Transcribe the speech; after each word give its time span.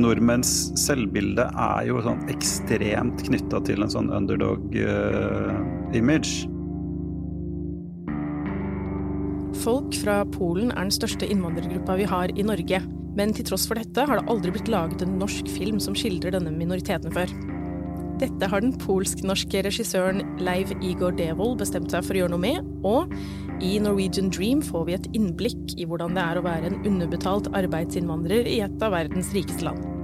nordmenns 0.00 0.72
selvbilde 0.80 1.44
er 1.48 1.86
jo 1.88 2.02
sånn 2.04 2.28
ekstremt 2.32 3.18
knytta 3.26 3.58
til 3.68 3.82
en 3.84 3.92
sånn 3.92 4.10
underdog-image. 4.14 6.32
Folk 9.58 9.90
fra 9.98 10.22
Polen 10.36 10.70
er 10.70 10.82
den 10.86 10.94
største 10.94 11.28
innvandrergruppa 11.28 11.92
vi 11.98 12.06
har 12.08 12.28
i 12.34 12.46
Norge. 12.46 12.78
Men 13.18 13.32
til 13.34 13.48
tross 13.48 13.66
for 13.66 13.78
dette 13.78 14.04
har 14.06 14.20
det 14.20 14.30
aldri 14.30 14.52
blitt 14.54 14.70
laget 14.70 15.02
en 15.02 15.18
norsk 15.18 15.48
film 15.50 15.80
som 15.82 15.96
skildrer 15.98 16.36
denne 16.36 16.52
minoriteten 16.54 17.10
før. 17.14 17.32
Dette 18.18 18.48
har 18.50 18.62
den 18.62 18.74
polsk-norske 18.82 19.60
regissøren 19.66 20.24
Leiv 20.42 20.72
Igor 20.82 21.14
Devold 21.18 21.60
bestemt 21.60 21.92
seg 21.94 22.06
for 22.06 22.16
å 22.16 22.22
gjøre 22.22 22.34
noe 22.34 22.42
med, 22.42 22.72
og 22.86 23.12
i 23.62 23.76
Norwegian 23.82 24.30
Dream 24.34 24.62
får 24.62 24.88
vi 24.88 24.96
et 24.96 25.06
innblikk 25.14 25.76
i 25.78 25.86
hvordan 25.86 26.18
det 26.18 26.24
er 26.24 26.40
å 26.40 26.46
være 26.46 26.70
en 26.70 26.80
underbetalt 26.86 27.50
arbeidsinnvandrer 27.58 28.50
i 28.50 28.60
et 28.66 28.82
av 28.82 28.94
verdens 28.94 29.30
rikeste 29.34 29.66
land. 29.66 29.97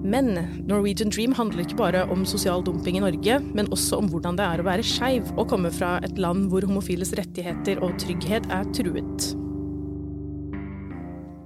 Men 0.00 0.32
Norwegian 0.64 1.10
Dream 1.12 1.34
handler 1.36 1.66
ikke 1.66 1.76
bare 1.76 2.06
om 2.08 2.22
sosial 2.24 2.62
dumping 2.64 2.96
i 2.96 3.02
Norge, 3.04 3.34
men 3.52 3.68
også 3.68 3.98
om 4.00 4.08
hvordan 4.08 4.38
det 4.38 4.46
er 4.46 4.62
å 4.62 4.64
være 4.64 4.86
skeiv 4.86 5.28
og 5.34 5.50
komme 5.52 5.68
fra 5.74 5.98
et 6.06 6.16
land 6.16 6.46
hvor 6.48 6.64
homofiles 6.64 7.12
rettigheter 7.18 7.82
og 7.84 7.98
trygghet 8.00 8.48
er 8.48 8.64
truet. 8.72 9.26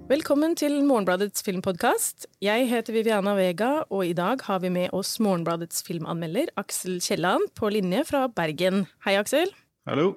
Velkommen 0.07 0.55
til 0.55 0.77
Morgenbladets 0.87 1.43
filmpodkast. 1.43 2.29
Jeg 2.45 2.69
heter 2.71 2.95
Viviana 2.95 3.35
Vega, 3.35 3.73
og 3.91 4.07
i 4.07 4.15
dag 4.15 4.45
har 4.47 4.63
vi 4.63 4.71
med 4.71 4.95
oss 4.95 5.17
Morgenbladets 5.19 5.83
filmanmelder 5.83 6.53
Aksel 6.61 7.01
Kielland 7.03 7.51
på 7.59 7.73
linje 7.75 8.05
fra 8.07 8.29
Bergen. 8.31 8.85
Hei, 9.03 9.17
Aksel. 9.19 9.51
Hallo. 9.89 10.13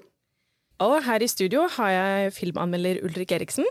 Og 0.83 0.99
her 1.07 1.25
i 1.25 1.31
studio 1.31 1.65
har 1.79 1.95
jeg 1.95 2.35
filmanmelder 2.37 3.01
Ulrik 3.07 3.33
Eriksen. 3.33 3.65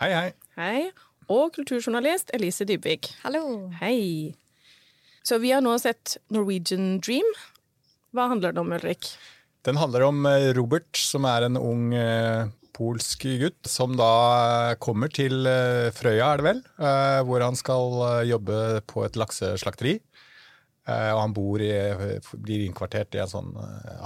Hei, 0.00 0.10
hei. 0.10 0.30
Hei. 0.58 0.88
Og 1.28 1.52
kulturjournalist 1.52 2.30
Elise 2.36 2.64
Dybvik. 2.64 3.10
Hallo. 3.20 3.68
Hei. 3.82 4.34
Så 5.20 5.36
vi 5.42 5.52
har 5.52 5.60
nå 5.60 5.74
sett 5.80 6.16
Norwegian 6.32 7.02
Dream. 7.04 7.26
Hva 8.16 8.30
handler 8.30 8.56
det 8.56 8.62
om, 8.62 8.72
Ulrik? 8.72 9.10
Den 9.68 9.76
handler 9.76 10.06
om 10.06 10.24
eh, 10.24 10.48
Robert, 10.56 10.96
som 10.96 11.26
er 11.28 11.44
en 11.44 11.60
ung 11.60 11.92
eh, 11.92 12.48
polsk 12.78 13.26
gutt 13.42 13.68
som 13.68 13.96
da 13.98 14.74
kommer 14.80 15.10
til 15.12 15.46
eh, 15.50 15.90
Frøya, 15.94 16.30
er 16.30 16.40
det 16.40 16.46
vel, 16.46 16.60
eh, 16.78 17.20
hvor 17.26 17.42
han 17.44 17.58
skal 17.58 17.98
eh, 18.06 18.28
jobbe 18.30 18.58
på 18.88 19.04
et 19.06 19.18
lakseslakteri. 19.18 19.98
Og 20.88 21.18
han 21.20 21.34
bor 21.36 21.60
i, 21.60 21.68
blir 22.40 22.62
innkvartert 22.64 23.12
i 23.12 23.18
en 23.20 23.28
sånn 23.28 23.50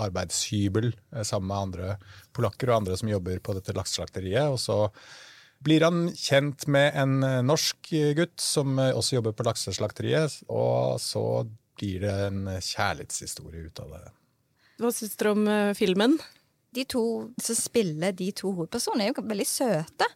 arbeidshybel 0.02 0.88
sammen 1.22 1.52
med 1.52 1.60
andre 1.60 1.92
polakker 2.34 2.72
og 2.72 2.80
andre 2.80 2.96
som 2.98 3.06
jobber 3.06 3.38
på 3.38 3.54
dette 3.54 3.76
lakseslakteriet. 3.76 4.50
Og 4.50 4.58
så 4.58 4.88
blir 5.62 5.84
han 5.86 6.04
kjent 6.18 6.66
med 6.70 6.96
en 6.98 7.20
norsk 7.46 7.92
gutt 8.18 8.40
som 8.42 8.78
også 8.82 9.18
jobber 9.18 9.34
på 9.36 9.46
lakseslakteriet. 9.46 10.42
Og 10.50 11.00
så 11.02 11.24
blir 11.78 12.02
det 12.04 12.14
en 12.28 12.44
kjærlighetshistorie 12.58 13.68
ut 13.70 13.82
av 13.84 13.96
det. 13.96 14.04
Hva 14.82 14.90
syns 14.94 15.18
dere 15.20 15.34
om 15.36 15.50
filmen? 15.78 16.18
de 16.74 16.84
to 16.88 17.04
som 17.40 17.58
spiller 17.58 18.14
de 18.16 18.30
to 18.36 18.52
hovedpersonene, 18.52 19.08
er 19.08 19.12
jo 19.12 19.26
veldig 19.28 19.48
søte. 19.48 20.08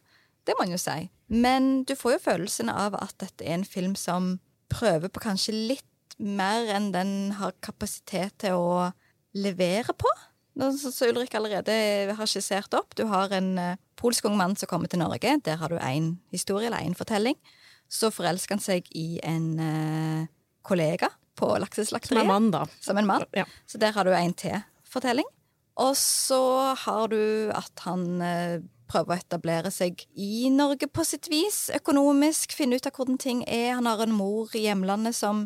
Det 0.45 0.55
må 0.55 0.65
man 0.65 0.73
jo 0.73 0.81
si. 0.81 0.97
Men 1.27 1.83
du 1.87 1.93
får 1.97 2.17
jo 2.17 2.25
følelsen 2.29 2.71
av 2.71 2.95
at 2.97 3.15
dette 3.21 3.45
er 3.45 3.57
en 3.57 3.67
film 3.67 3.95
som 3.99 4.37
prøver 4.71 5.11
på 5.11 5.23
kanskje 5.23 5.55
litt 5.55 6.17
mer 6.17 6.69
enn 6.73 6.89
den 6.95 7.11
har 7.37 7.55
kapasitet 7.63 8.39
til 8.41 8.57
å 8.57 8.87
levere 9.37 9.93
på. 9.93 10.09
Som 10.57 11.11
Ulrik 11.11 11.35
allerede 11.37 11.75
har 12.17 12.29
skissert 12.29 12.73
opp. 12.73 12.95
Du 12.97 13.05
har 13.11 13.33
en 13.37 13.51
uh, 13.59 13.75
polsk 13.97 14.27
ung 14.29 14.37
mann 14.39 14.55
som 14.59 14.69
kommer 14.69 14.91
til 14.91 15.01
Norge. 15.01 15.37
Der 15.45 15.59
har 15.61 15.73
du 15.73 15.77
én 15.77 16.15
historie, 16.33 16.69
eller 16.69 16.85
én 16.85 16.97
fortelling. 16.97 17.37
Så 17.89 18.11
forelsker 18.11 18.57
han 18.57 18.63
seg 18.63 18.87
i 18.95 19.19
en 19.23 19.47
uh, 19.59 20.27
kollega 20.67 21.09
på 21.37 21.53
lakseslakteriet. 21.61 22.25
Som 22.25 22.25
en 22.25 22.33
mann, 22.33 22.51
da. 22.51 22.65
Som 22.83 22.97
en 22.97 23.07
mann. 23.07 23.25
Ja. 23.37 23.45
Så 23.65 23.79
der 23.81 23.95
har 23.95 24.07
du 24.07 24.13
en 24.15 24.33
til 24.33 24.57
fortelling. 24.87 25.27
Og 25.77 25.93
så 25.97 26.41
har 26.73 27.11
du 27.11 27.51
at 27.53 27.85
han 27.85 28.21
eh, 28.25 28.63
prøver 28.89 29.13
å 29.13 29.19
etablere 29.21 29.71
seg 29.73 30.01
i 30.17 30.47
Norge 30.49 30.89
på 30.89 31.05
sitt 31.05 31.29
vis, 31.29 31.67
økonomisk, 31.75 32.55
finne 32.57 32.79
ut 32.79 32.89
av 32.89 32.95
hvordan 32.97 33.19
ting 33.21 33.43
er. 33.45 33.75
Han 33.77 33.89
har 33.89 34.01
en 34.01 34.15
mor 34.15 34.53
i 34.57 34.65
hjemlandet 34.65 35.17
som 35.17 35.45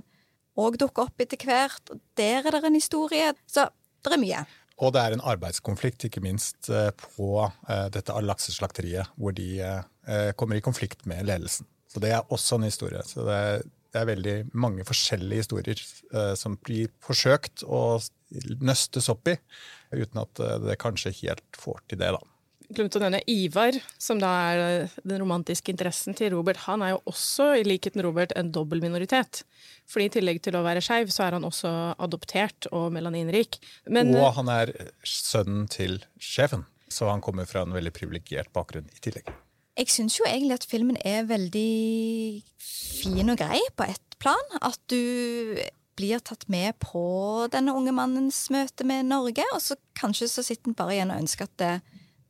òg 0.60 0.78
dukker 0.80 1.10
opp 1.10 1.24
etter 1.24 1.42
hvert, 1.44 1.84
og 1.92 2.00
der 2.20 2.48
er 2.48 2.56
det 2.56 2.64
en 2.70 2.80
historie. 2.80 3.34
Så 3.50 3.68
det 4.06 4.16
er 4.16 4.22
mye. 4.22 4.46
Og 4.82 4.96
det 4.96 5.02
er 5.02 5.14
en 5.14 5.26
arbeidskonflikt, 5.34 6.08
ikke 6.08 6.24
minst 6.26 6.72
eh, 6.74 6.90
på 6.98 7.34
eh, 7.46 7.88
dette 7.94 8.16
lakseslakteriet, 8.26 9.14
hvor 9.16 9.36
de 9.38 9.52
kommer 10.36 10.58
i 10.58 10.64
konflikt 10.66 11.06
med 11.06 11.28
ledelsen. 11.28 11.68
Så 11.88 12.02
det 12.02 12.10
er 12.16 12.32
også 12.34 12.58
en 12.58 12.66
historie. 12.66 13.04
Så 13.06 13.22
det 13.28 13.36
er, 13.38 13.60
det 13.94 14.00
er 14.00 14.08
veldig 14.10 14.34
mange 14.58 14.84
forskjellige 14.88 15.44
historier 15.44 15.84
som 16.40 16.56
blir 16.66 16.90
forsøkt 17.06 17.62
å 17.64 18.00
nøstes 18.62 19.10
opp 19.12 19.30
i, 19.32 19.38
uten 19.94 20.22
at 20.24 20.42
eh, 20.44 20.60
det 20.66 20.80
kanskje 20.82 21.14
helt 21.24 21.60
får 21.60 21.84
til 21.90 22.02
det, 22.02 22.14
da. 22.16 22.22
Glemte 22.72 23.00
å 23.00 23.04
nevne 23.04 23.22
Ivar, 23.30 23.76
som 24.00 24.20
da 24.22 24.30
er 24.52 24.62
eh, 24.64 24.96
den 25.04 25.22
romantiske 25.24 25.74
interessen 25.74 26.16
til 26.18 26.32
Robert. 26.36 26.64
Han 26.68 26.84
er 26.86 26.94
jo 26.94 27.02
også, 27.12 27.52
i 27.60 27.66
likhet 27.68 27.98
med 27.98 28.06
Robert, 28.08 28.36
en 28.40 28.52
dobbel 28.56 28.84
minoritet. 28.84 29.44
Fordi 29.92 30.08
i 30.08 30.14
tillegg 30.18 30.42
til 30.46 30.56
å 30.56 30.64
være 30.66 30.84
skeiv, 30.84 31.12
så 31.12 31.26
er 31.28 31.38
han 31.38 31.48
også 31.48 31.72
adoptert 32.02 32.70
og 32.72 32.90
melaninrik. 32.96 33.60
Men, 33.92 34.14
og 34.16 34.34
han 34.40 34.52
er 34.54 34.74
sønnen 35.08 35.68
til 35.72 36.00
sjefen, 36.22 36.66
så 36.92 37.12
han 37.12 37.24
kommer 37.24 37.50
fra 37.50 37.66
en 37.66 37.76
veldig 37.76 37.94
privilegert 37.96 38.54
bakgrunn 38.56 38.90
i 38.92 39.04
tillegg. 39.04 39.32
Jeg 39.80 39.92
syns 39.92 40.18
jo 40.20 40.28
egentlig 40.28 40.60
at 40.60 40.68
filmen 40.68 40.98
er 41.08 41.28
veldig 41.30 42.42
fin 42.62 43.32
og 43.32 43.40
grei 43.40 43.62
på 43.76 43.88
ett 43.88 44.18
plan. 44.22 44.58
At 44.62 44.80
du 44.92 45.00
blir 46.00 46.22
tatt 46.24 46.48
med 46.52 46.78
på 46.82 47.04
denne 47.54 47.74
unge 47.78 47.94
mannens 47.96 48.44
møte 48.54 48.86
med 48.88 49.08
Norge. 49.10 49.46
Og 49.56 49.62
så 49.64 49.78
kanskje 49.98 50.30
så 50.32 50.44
sitter 50.46 50.72
han 50.72 50.78
bare 50.78 50.98
igjen 50.98 51.14
og 51.14 51.24
ønsker 51.24 51.48
at 51.48 51.56
det, 51.62 51.74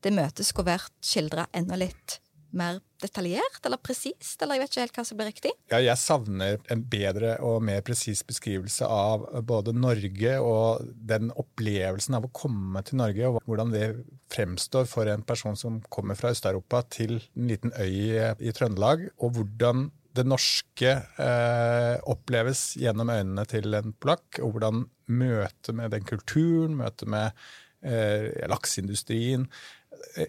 det 0.02 0.14
møtet 0.16 0.48
skulle 0.48 0.74
vært 0.74 0.94
skildra 1.06 1.48
enda 1.56 1.78
litt 1.80 2.20
mer 2.52 2.80
detaljert 3.02 3.66
eller 3.66 3.80
presist, 3.82 4.42
eller 4.42 4.58
jeg 4.58 4.64
vet 4.64 4.74
ikke 4.74 4.84
helt 4.84 4.98
hva 5.00 5.06
som 5.08 5.20
blir 5.20 5.30
riktig. 5.32 5.52
Ja, 5.72 5.80
jeg 5.82 5.98
savner 6.00 6.60
en 6.74 6.84
bedre 6.92 7.38
og 7.48 7.64
mer 7.66 7.82
presis 7.86 8.22
beskrivelse 8.28 8.88
av 8.88 9.24
både 9.48 9.74
Norge 9.76 10.36
og 10.44 10.92
den 11.12 11.32
opplevelsen 11.32 12.20
av 12.20 12.28
å 12.28 12.34
komme 12.36 12.84
til 12.88 13.00
Norge, 13.02 13.32
og 13.32 13.48
hvordan 13.48 13.74
det 13.74 13.88
fremstår 14.34 14.90
for 14.92 15.10
en 15.12 15.26
person 15.28 15.58
som 15.60 15.80
kommer 15.90 16.20
fra 16.20 16.34
Øst-Europa 16.36 16.84
til 16.92 17.18
en 17.22 17.50
liten 17.50 17.74
øy 17.80 18.20
i, 18.20 18.54
Trøndelag, 18.56 19.08
og 19.20 19.36
hvordan 19.38 19.90
det 20.12 20.28
norske 20.28 20.92
eh, 21.24 21.98
oppleves 22.12 22.74
gjennom 22.80 23.14
øynene 23.14 23.48
til 23.48 23.80
en 23.80 23.94
polakk, 23.96 24.42
og 24.44 24.58
hvordan 24.58 24.86
møtet 25.12 25.76
med 25.78 25.96
den 25.96 26.04
kulturen, 26.08 26.76
møtet 26.80 27.08
med 27.12 27.32
eh, 27.80 28.44
lakseindustrien 28.52 29.48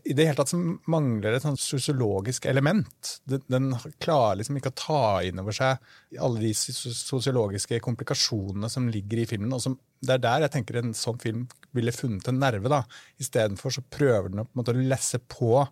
I 0.04 0.14
det 0.14 0.26
hele 0.26 0.36
tatt 0.38 0.50
så 0.50 0.58
mangler 0.90 1.36
et 1.36 1.44
sånn 1.44 1.58
sosiologisk 1.58 2.46
element. 2.50 3.16
Den, 3.28 3.42
den, 3.50 3.68
klarer 4.02 4.40
liksom 4.40 4.58
ikke 4.58 4.72
å 4.72 4.78
ta 4.78 5.02
inn 5.26 5.38
over 5.42 5.54
seg 5.56 6.18
alle 6.22 6.42
de 6.42 6.52
sosiologiske 6.54 7.80
komplikasjonene 7.82 8.70
som 8.70 8.88
ligger 8.92 9.22
i 9.22 9.26
filmen. 9.30 9.54
og 9.54 9.62
som, 9.64 9.76
Det 10.02 10.16
er 10.16 10.22
der 10.22 10.46
jeg 10.46 10.54
tenker 10.56 10.80
en 10.80 10.94
sånn 10.98 11.20
film 11.22 11.44
ville 11.74 11.94
funnet 11.94 12.30
en 12.30 12.40
nerve. 12.42 12.70
da. 12.70 12.82
Istedenfor 13.22 13.74
så 13.74 13.84
prøver 13.86 14.30
den 14.30 14.44
å 14.44 14.46
på 14.46 14.54
en 14.54 14.62
måte 14.62 14.76
lesse 14.78 15.22
på 15.22 15.66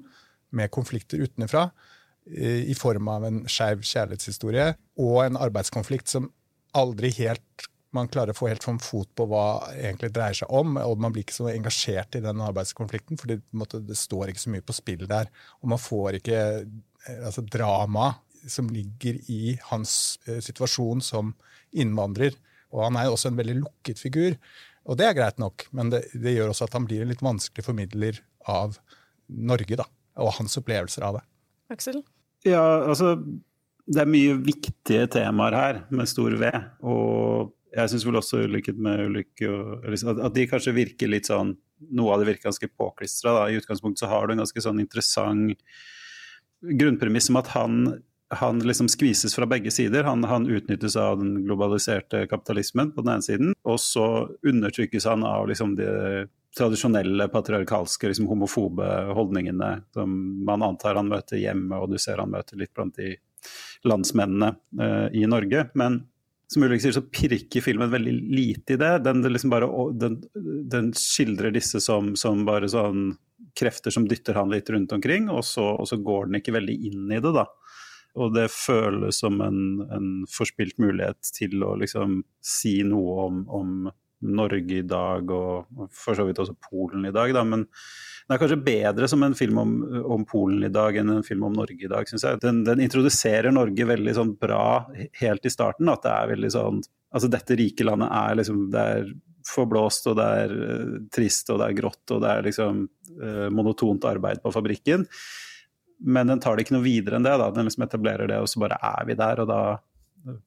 med 0.59 0.73
konflikter 0.75 1.23
utenfra 1.23 1.69
i 2.31 2.75
form 2.79 3.09
av 3.11 3.25
en 3.27 3.43
skeiv 3.51 3.83
kjærlighetshistorie 3.87 4.73
og 5.03 5.19
en 5.25 5.39
arbeidskonflikt 5.41 6.11
som 6.13 6.29
aldri 6.77 7.11
helt 7.17 7.70
man 7.97 8.09
klarer 8.11 8.35
å 8.35 8.39
få 8.39 8.49
helt 8.51 8.65
sånn 8.65 8.79
fot 8.83 9.11
på 9.19 9.27
hva 9.31 9.73
egentlig 9.75 10.13
dreier 10.15 10.37
seg 10.41 10.53
om. 10.55 10.77
Og 10.79 11.01
man 11.03 11.15
blir 11.15 11.25
ikke 11.27 11.39
så 11.41 11.49
engasjert 11.51 12.17
i 12.19 12.23
den 12.25 12.43
arbeidskonflikten, 12.47 13.19
for 13.21 13.31
det 13.33 13.99
står 13.99 14.31
ikke 14.31 14.45
så 14.45 14.55
mye 14.55 14.67
på 14.67 14.77
spill 14.77 15.07
der. 15.11 15.31
Og 15.61 15.73
man 15.73 15.83
får 15.83 16.21
ikke 16.21 16.41
eh, 16.41 17.25
altså, 17.27 17.45
drama 17.47 18.13
som 18.49 18.71
ligger 18.73 19.19
i 19.33 19.57
hans 19.69 20.21
eh, 20.27 20.39
situasjon 20.45 21.03
som 21.05 21.35
innvandrer. 21.71 22.39
Og 22.71 22.85
han 22.87 22.99
er 22.99 23.09
jo 23.09 23.17
også 23.17 23.33
en 23.33 23.41
veldig 23.41 23.59
lukket 23.65 24.01
figur. 24.03 24.39
Og 24.89 24.97
det 24.99 25.09
er 25.09 25.19
greit 25.19 25.43
nok, 25.43 25.67
men 25.77 25.91
det, 25.93 26.07
det 26.15 26.37
gjør 26.37 26.55
også 26.55 26.71
at 26.71 26.79
han 26.79 26.87
blir 26.89 27.05
en 27.05 27.11
litt 27.13 27.25
vanskelig 27.25 27.67
formidler 27.67 28.23
av 28.49 28.79
Norge, 29.31 29.77
da. 29.79 29.87
Og 30.21 30.35
hans 30.39 30.57
opplevelser 30.59 31.05
av 31.07 31.19
det. 31.19 31.27
Aksel? 31.71 32.01
Ja, 32.47 32.63
altså 32.89 33.15
Det 33.91 34.01
er 34.03 34.11
mye 34.11 34.37
viktige 34.43 35.07
temaer 35.11 35.57
her, 35.57 35.81
med 35.91 36.09
stor 36.11 36.35
V. 36.39 36.51
Og 36.87 37.51
jeg 37.71 37.93
syns 37.93 38.05
vel 38.07 38.19
også, 38.19 38.45
ulikhet 38.51 38.79
med 38.83 39.05
Ulykke, 39.07 39.51
at 40.11 40.35
de 40.35 40.47
kanskje 40.51 40.77
virker 40.77 41.11
litt 41.11 41.31
sånn 41.31 41.57
Noe 41.97 42.13
av 42.13 42.21
det 42.21 42.27
virker 42.29 42.51
ganske 42.51 42.69
påklistra. 42.77 43.47
I 43.49 43.57
utgangspunktet 43.57 44.03
så 44.03 44.09
har 44.11 44.27
du 44.29 44.35
en 44.35 44.43
ganske 44.43 44.61
sånn 44.61 44.83
interessant 44.83 45.63
grunnpremiss 46.61 47.31
om 47.33 47.39
at 47.41 47.47
han, 47.55 47.79
han 48.37 48.61
liksom 48.61 48.91
skvises 48.93 49.33
fra 49.33 49.49
begge 49.49 49.73
sider. 49.73 50.05
Han, 50.05 50.27
han, 50.29 50.45
utnyttes 50.45 50.99
av 51.01 51.17
den 51.23 51.39
globaliserte 51.47 52.27
kapitalismen 52.29 52.93
på 52.93 53.01
den 53.01 53.15
ene 53.15 53.25
siden, 53.25 53.57
og 53.65 53.81
så 53.81 54.05
undertrykkes 54.45 55.09
han 55.09 55.25
av 55.25 55.49
liksom 55.49 55.73
det 55.81 56.29
tradisjonelle 56.59 57.31
patriarkalske, 57.33 58.13
liksom 58.13 58.29
homofobe 58.29 58.91
holdningene 59.17 59.73
som 59.97 60.21
man 60.45 60.67
antar 60.67 61.01
han 61.01 61.09
møter 61.09 61.41
hjemme, 61.41 61.81
og 61.81 61.95
du 61.95 61.99
ser 62.03 62.21
han 62.21 62.37
møter 62.37 62.61
litt 62.61 62.75
blant 62.77 63.01
de 63.01 63.15
landsmennene 63.89 64.53
i 65.17 65.25
Norge. 65.25 65.71
Men 65.81 66.03
som 66.51 66.65
Ulrik 66.67 66.83
sier, 66.83 66.95
så 66.97 67.05
pirker 67.07 67.63
filmen 67.63 67.93
veldig 67.93 68.13
lite 68.35 68.75
i 68.75 68.79
det. 68.81 68.93
Den, 69.07 69.23
liksom 69.23 69.53
bare, 69.53 69.69
den, 69.95 70.17
den 70.71 70.91
skildrer 70.99 71.55
disse 71.55 71.79
som, 71.83 72.17
som, 72.19 72.43
bare 72.49 72.71
sånn 72.71 73.13
krefter 73.59 73.95
som 73.95 74.09
dytter 74.11 74.35
han 74.39 74.51
litt 74.51 74.71
rundt 74.71 74.93
omkring, 74.97 75.29
og 75.31 75.45
så, 75.47 75.69
og 75.79 75.87
så, 75.87 76.01
går 76.03 76.27
den 76.27 76.41
ikke 76.41 76.57
veldig 76.59 76.75
inn 76.91 77.07
i 77.07 77.21
det, 77.23 77.33
da. 77.37 77.47
Og 78.19 78.35
det 78.35 78.49
føles 78.51 79.21
som 79.23 79.39
en, 79.45 79.61
en 79.95 80.11
forspilt 80.31 80.81
mulighet 80.83 81.31
til 81.37 81.63
å 81.63 81.77
liksom 81.79 82.25
si 82.43 82.81
noe 82.83 83.29
om, 83.29 83.45
om 83.47 83.91
Norge 84.21 84.81
i 84.81 84.87
dag, 84.87 85.31
og 85.33 85.89
for 85.97 86.17
så 86.17 86.27
vidt 86.29 86.41
også 86.43 86.57
Polen 86.61 87.07
i 87.09 87.13
dag, 87.15 87.33
da. 87.35 87.45
Men 87.47 87.65
den 87.65 88.37
er 88.37 88.41
kanskje 88.43 88.61
bedre 88.63 89.09
som 89.11 89.25
en 89.25 89.37
film 89.39 89.59
om, 89.63 89.73
om, 90.05 90.27
Polen 90.29 90.63
i 90.67 90.73
dag 90.73 90.99
enn 91.01 91.11
en 91.17 91.27
film 91.27 91.47
om 91.49 91.57
Norge 91.57 91.87
i 91.87 91.91
dag, 91.91 92.09
syns 92.09 92.27
jeg. 92.29 92.41
Den, 92.45 92.63
den, 92.69 92.83
introduserer 92.85 93.55
Norge 93.55 93.89
veldig 93.89 94.15
sånn 94.17 94.37
bra 94.41 94.87
helt 95.23 95.49
i 95.49 95.53
starten. 95.53 95.91
At 95.91 96.05
det 96.07 96.15
er 96.15 96.33
veldig 96.37 96.55
sånn 96.57 96.83
Altså 97.11 97.27
dette 97.27 97.57
rike 97.59 97.83
landet 97.83 98.07
er 98.15 98.37
liksom 98.39 98.59
Det 98.71 98.83
er 98.93 99.09
forblåst, 99.51 100.05
og 100.13 100.19
det 100.21 100.27
er 100.45 100.53
uh, 100.55 100.97
trist, 101.11 101.49
og 101.51 101.59
det 101.59 101.67
er 101.67 101.79
grått, 101.81 102.05
og 102.15 102.21
det 102.23 102.29
er 102.31 102.45
liksom 102.47 102.85
uh, 103.19 103.49
monotont 103.51 104.05
arbeid 104.07 104.45
på 104.45 104.53
fabrikken. 104.55 105.09
Men 106.07 106.31
den 106.31 106.43
tar 106.45 106.55
det 106.55 106.69
ikke 106.69 106.77
noe 106.77 106.87
videre 106.87 107.19
enn 107.19 107.27
det. 107.27 107.33
da, 107.41 107.49
Den 107.57 107.67
liksom 107.67 107.83
etablerer 107.89 108.31
det, 108.31 108.39
og 108.39 108.47
så 108.53 108.63
bare 108.63 108.79
er 108.79 109.09
vi 109.09 109.17
der. 109.19 109.43
og 109.43 109.51
da 109.51 109.63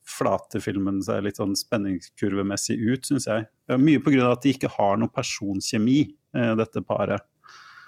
flater 0.08 0.62
filmen 0.64 1.02
seg 1.04 1.24
litt 1.26 1.40
sånn 1.40 1.56
spenningskurvemessig 1.58 2.78
ut, 2.80 3.08
syns 3.08 3.28
jeg. 3.30 3.48
Mye 3.80 4.02
pga. 4.04 4.32
at 4.32 4.44
de 4.46 4.54
ikke 4.54 4.72
har 4.76 5.00
noe 5.02 5.12
personkjemi, 5.14 6.02
uh, 6.38 6.54
dette 6.60 6.84
paret. 6.86 7.24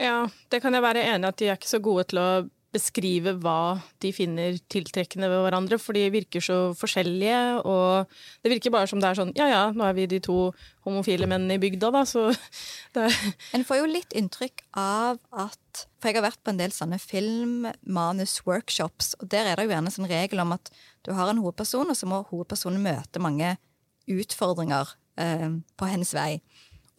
Ja, 0.02 0.26
det 0.52 0.60
kan 0.64 0.76
jeg 0.76 0.84
være 0.84 1.06
enig 1.08 1.24
i 1.28 1.32
at 1.32 1.40
de 1.40 1.50
er 1.50 1.60
ikke 1.60 1.72
så 1.72 1.80
gode 1.84 2.08
til 2.12 2.20
å 2.20 2.30
beskrive 2.76 3.32
hva 3.40 3.80
de 4.04 4.10
finner 4.16 4.58
tiltrekkende 4.72 5.30
ved 5.32 5.40
hverandre, 5.46 5.78
for 5.82 5.92
de 5.96 6.14
virker 6.14 6.42
så 6.44 6.58
forskjellige, 6.78 7.40
og 7.64 8.06
det 8.44 8.52
virker 8.52 8.74
bare 8.76 8.90
som 8.92 9.00
det 9.02 9.10
er 9.10 9.20
sånn 9.20 9.34
ja 9.38 9.48
ja, 9.52 9.64
nå 9.72 9.84
er 9.88 9.96
vi 9.98 10.06
de 10.12 10.20
to 10.24 10.38
homofile 10.86 11.28
mennene 11.32 11.54
i 11.56 11.64
bygda, 11.64 11.88
da, 11.96 12.02
så 12.08 12.22
det 12.98 13.04
En 13.56 13.66
får 13.68 13.78
jo 13.82 13.88
litt 13.90 14.12
inntrykk 14.18 14.58
av 14.80 15.14
at 15.32 15.62
For 16.00 16.08
jeg 16.10 16.16
har 16.20 16.28
vært 16.28 16.44
på 16.46 16.52
en 16.54 16.62
del 16.62 16.72
sånne 16.76 17.00
filmmanus-workshops, 17.02 19.08
og 19.22 19.26
der 19.32 19.44
er 19.50 19.54
det 19.58 19.64
jo 19.66 19.74
gjerne 19.74 19.90
en 19.92 19.98
sånn 19.98 20.12
regel 20.12 20.38
om 20.44 20.52
at 20.58 20.66
du 21.08 21.12
har 21.16 21.28
en 21.32 21.42
hovedperson, 21.42 21.92
og 21.92 21.98
så 21.98 22.06
må 22.10 22.18
hovedpersonen 22.30 22.82
møte 22.84 23.18
mange 23.24 23.50
utfordringer 24.12 24.86
eh, 25.22 25.50
på 25.78 25.84
hennes 25.90 26.12
vei. 26.16 26.32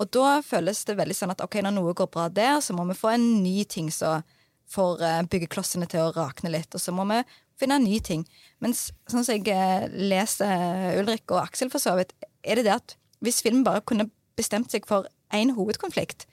Og 0.02 0.06
da 0.12 0.40
føles 0.44 0.82
det 0.88 0.98
veldig 0.98 1.16
sånn 1.16 1.32
at 1.32 1.42
ok, 1.44 1.54
når 1.64 1.72
noe 1.78 1.94
går 1.96 2.08
bra 2.12 2.26
der, 2.28 2.58
så 2.60 2.70
må 2.76 2.82
vi 2.90 2.98
få 2.98 3.08
en 3.14 3.26
ny 3.44 3.62
ting 3.70 3.88
som 3.94 4.24
får 4.72 5.02
uh, 5.02 5.24
byggeklossene 5.30 5.88
til 5.90 6.04
å 6.04 6.12
rakne 6.16 6.52
litt. 6.52 6.72
Og 6.74 6.82
så 6.82 6.94
må 6.94 7.06
vi 7.10 7.22
finne 7.60 7.78
en 7.80 7.86
ny 7.86 8.00
ting. 8.04 8.26
Mens 8.64 8.90
sånn 9.10 9.24
som 9.24 9.36
jeg 9.36 9.46
uh, 9.50 9.88
leser 9.92 10.98
Ulrik 11.00 11.30
og 11.30 11.44
Aksel 11.44 11.72
for 11.72 11.82
så 11.82 11.96
vidt, 11.98 12.14
er 12.46 12.58
det 12.60 12.66
det 12.68 12.76
at 12.76 12.96
hvis 13.24 13.42
filmen 13.44 13.64
bare 13.66 13.84
kunne 13.86 14.10
bestemt 14.36 14.74
seg 14.74 14.86
for 14.88 15.08
én 15.34 15.54
hovedkonflikt, 15.56 16.26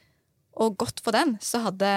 og 0.54 0.76
gått 0.78 1.00
for 1.02 1.16
den, 1.16 1.34
så 1.42 1.64
hadde 1.64 1.90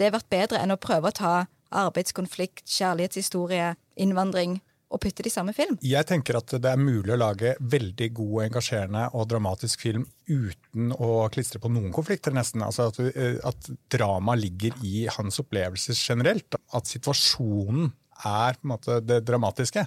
det 0.00 0.12
vært 0.14 0.30
bedre 0.32 0.60
enn 0.62 0.72
å 0.72 0.80
prøve 0.80 1.10
å 1.10 1.16
ta 1.18 1.32
arbeidskonflikt, 1.74 2.64
kjærlighetshistorie, 2.70 3.74
innvandring 4.00 4.60
og 4.88 5.00
putter 5.02 5.26
i 5.28 5.32
samme 5.32 5.52
film? 5.56 5.76
Jeg 5.84 6.06
tenker 6.08 6.38
at 6.38 6.54
det 6.56 6.70
er 6.70 6.80
mulig 6.80 7.12
å 7.14 7.20
lage 7.20 7.54
veldig 7.60 8.08
god, 8.16 8.36
engasjerende 8.46 9.04
og 9.18 9.28
dramatisk 9.30 9.84
film 9.84 10.06
uten 10.28 10.92
å 10.96 11.26
klistre 11.32 11.60
på 11.62 11.70
noen 11.72 11.92
konflikter, 11.94 12.34
nesten. 12.36 12.64
Altså 12.64 12.88
at, 12.88 13.00
eh, 13.12 13.38
at 13.44 13.70
drama 13.92 14.36
ligger 14.38 14.76
i 14.84 15.06
hans 15.12 15.40
opplevelser 15.42 15.98
generelt. 15.98 16.56
At 16.72 16.88
situasjonen 16.88 17.92
er 18.24 18.56
på 18.56 18.66
en 18.66 18.72
måte 18.72 19.00
det 19.04 19.22
dramatiske. 19.28 19.84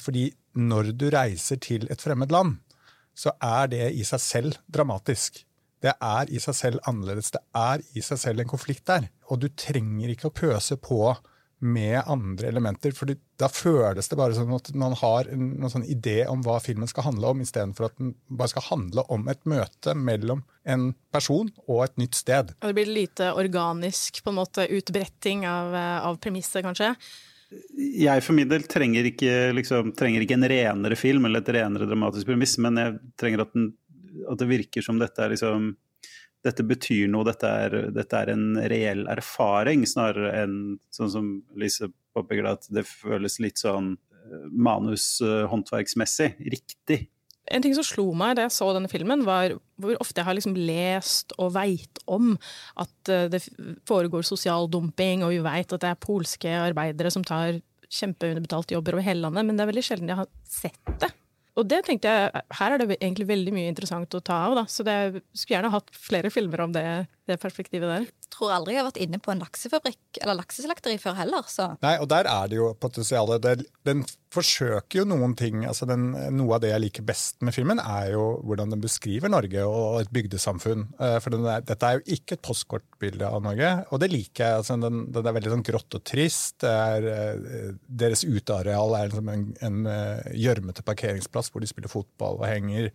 Fordi 0.00 0.28
når 0.54 0.92
du 0.94 1.08
reiser 1.12 1.58
til 1.62 1.88
et 1.90 2.00
fremmed 2.00 2.32
land, 2.32 2.56
så 3.14 3.34
er 3.42 3.68
det 3.70 3.90
i 3.94 4.06
seg 4.06 4.22
selv 4.22 4.62
dramatisk. 4.70 5.44
Det 5.84 5.92
er 6.00 6.30
i 6.32 6.40
seg 6.40 6.56
selv 6.56 6.86
annerledes. 6.88 7.30
Det 7.34 7.42
er 7.58 7.82
i 7.94 8.02
seg 8.02 8.18
selv 8.22 8.40
en 8.40 8.50
konflikt 8.50 8.86
der. 8.88 9.10
Og 9.28 9.42
du 9.42 9.50
trenger 9.52 10.14
ikke 10.14 10.30
å 10.30 10.34
pøse 10.34 10.78
på 10.80 11.12
med 11.58 12.02
andre 12.06 12.48
elementer. 12.48 12.92
for 12.92 13.10
da 13.38 13.48
føles 13.48 14.08
det 14.08 14.16
bare 14.18 14.34
som 14.36 14.52
at 14.54 14.70
man 14.74 14.94
har 15.00 15.28
en, 15.32 15.52
en 15.62 15.70
sånn 15.70 15.86
idé 15.88 16.26
om 16.28 16.42
hva 16.44 16.58
filmen 16.62 16.88
skal 16.90 17.08
handle 17.08 17.32
om, 17.32 17.40
istedenfor 17.40 17.88
at 17.88 17.98
den 17.98 18.14
bare 18.28 18.52
skal 18.52 18.66
handle 18.70 19.04
om 19.12 19.28
et 19.28 19.40
møte 19.48 19.94
mellom 19.94 20.44
en 20.64 20.92
person 21.14 21.50
og 21.66 21.84
et 21.84 21.96
nytt 22.00 22.18
sted. 22.18 22.54
Og 22.60 22.70
det 22.70 22.78
blir 22.78 22.90
lite 22.90 23.30
organisk 23.32 24.22
på 24.24 24.32
en 24.32 24.40
måte 24.40 24.66
utbretting 24.68 25.46
av, 25.48 25.74
av 26.10 26.18
premisset, 26.22 26.64
kanskje? 26.66 26.94
Jeg 27.78 28.22
for 28.24 28.34
min 28.36 28.50
del 28.50 28.64
trenger 28.66 29.06
ikke, 29.08 29.32
liksom, 29.54 29.92
trenger 29.98 30.24
ikke 30.24 30.38
en 30.38 30.48
renere 30.50 30.98
film 30.98 31.28
eller 31.28 31.44
et 31.44 31.54
renere 31.54 31.88
dramatisk 31.88 32.28
premiss, 32.30 32.56
men 32.62 32.80
jeg 32.80 32.98
trenger 33.20 33.44
at, 33.44 33.54
den, 33.54 33.70
at 34.30 34.40
det 34.40 34.50
virker 34.50 34.84
som 34.84 34.98
dette 34.98 35.22
er 35.22 35.34
liksom 35.34 35.74
dette 36.44 36.64
betyr 36.66 37.08
noe, 37.10 37.24
dette 37.26 37.48
er, 37.48 37.76
dette 37.94 38.20
er, 38.20 38.32
en 38.34 38.58
reell 38.70 39.06
erfaring, 39.12 39.86
snarere 39.88 40.34
enn 40.42 40.58
sånn 40.94 41.12
som 41.12 41.30
Lise 41.58 41.88
påpeker, 42.14 42.46
at 42.48 42.68
det 42.74 42.84
føles 42.88 43.40
litt 43.42 43.62
sånn 43.62 43.94
eh, 43.96 44.46
manushåndverksmessig 44.52 46.34
riktig. 46.52 47.06
En 47.52 47.64
ting 47.64 47.74
som 47.76 47.84
slo 47.84 48.06
meg 48.16 48.38
da 48.38 48.46
jeg 48.46 48.54
så 48.56 48.70
denne 48.72 48.88
filmen, 48.88 49.24
var 49.26 49.56
hvor 49.80 49.98
ofte 50.00 50.20
jeg 50.20 50.28
har 50.28 50.36
liksom 50.36 50.56
lest 50.56 51.34
og 51.36 51.52
veit 51.56 52.00
om 52.04 52.34
at 52.80 53.12
eh, 53.12 53.26
det 53.32 53.42
foregår 53.88 54.24
sosial 54.24 54.68
dumping, 54.72 55.24
og 55.24 55.34
vi 55.34 55.42
veit 55.44 55.72
at 55.72 55.80
det 55.82 55.92
er 55.92 56.00
polske 56.00 56.54
arbeidere 56.60 57.12
som 57.12 57.24
tar 57.26 57.60
kjempeunderbetalte 57.94 58.76
jobber 58.76 58.96
over 58.96 59.06
hele 59.06 59.26
landet, 59.26 59.46
men 59.46 59.56
det 59.56 59.64
er 59.64 59.72
veldig 59.72 59.84
sjelden 59.86 60.10
jeg 60.12 60.20
har 60.22 60.32
sett 60.48 60.96
det. 61.00 61.12
Og 61.54 61.68
det 61.70 61.84
tenkte 61.86 62.10
jeg, 62.10 62.44
her 62.58 62.74
er 62.74 62.82
det 62.82 62.96
egentlig 62.96 63.28
veldig 63.28 63.52
mye 63.54 63.70
interessant 63.70 64.16
å 64.16 64.22
ta 64.24 64.40
av, 64.48 64.56
da. 64.58 64.64
Så 64.70 64.86
det, 64.86 64.94
jeg 64.94 65.22
skulle 65.38 65.58
gjerne 65.58 65.74
hatt 65.74 65.92
flere 65.94 66.32
filmer 66.34 66.64
om 66.64 66.72
det, 66.74 66.84
det 67.28 67.38
perspektivet 67.40 67.88
der. 67.88 68.08
Tror 68.34 68.52
aldri 68.54 68.74
jeg 68.74 68.82
har 68.82 68.90
vært 68.90 69.00
inne 69.04 69.20
på 69.22 69.32
en 69.32 69.40
laksefabrikk 69.42 70.20
eller 70.20 70.38
lakseslakteri 70.40 70.98
før 71.00 71.16
heller, 71.18 71.46
så 71.48 71.72
Nei, 71.84 71.96
og 72.02 72.08
der 72.12 72.28
er 72.30 72.50
det 72.50 72.58
jo 72.58 72.72
potensialet. 72.80 73.64
Den 73.86 74.04
forsøker 74.34 75.00
jo 75.00 75.06
noen 75.08 75.34
ting. 75.38 75.62
altså 75.68 75.86
den, 75.88 76.08
Noe 76.34 76.56
av 76.56 76.64
det 76.64 76.72
jeg 76.72 76.82
liker 76.82 77.06
best 77.06 77.44
med 77.46 77.54
filmen, 77.56 77.80
er 77.80 78.12
jo 78.14 78.24
hvordan 78.46 78.74
den 78.74 78.82
beskriver 78.82 79.30
Norge 79.32 79.66
og 79.68 80.00
et 80.02 80.12
bygdesamfunn. 80.14 80.88
Eh, 80.98 81.16
for 81.22 81.38
er, 81.38 81.64
dette 81.66 81.90
er 81.90 82.00
jo 82.00 82.16
ikke 82.18 82.36
et 82.36 82.44
postkortbilde 82.44 83.28
av 83.28 83.44
Norge, 83.44 83.70
og 83.90 84.02
det 84.02 84.10
liker 84.12 84.44
jeg. 84.44 84.60
altså 84.60 84.78
Den, 84.82 85.06
den 85.14 85.30
er 85.30 85.38
veldig 85.38 85.54
sånn 85.54 85.66
grått 85.66 85.98
og 85.98 86.04
trist. 86.06 86.66
Er, 86.68 87.08
eh, 87.14 87.70
deres 87.86 88.24
uteareal 88.26 88.98
er 88.98 89.10
liksom 89.10 89.32
en, 89.32 89.48
en 89.64 89.80
eh, 89.90 90.34
gjørmete 90.44 90.86
parkeringsplass 90.86 91.52
hvor 91.52 91.64
de 91.64 91.70
spiller 91.70 91.92
fotball 91.92 92.42
og 92.42 92.48
henger. 92.48 92.90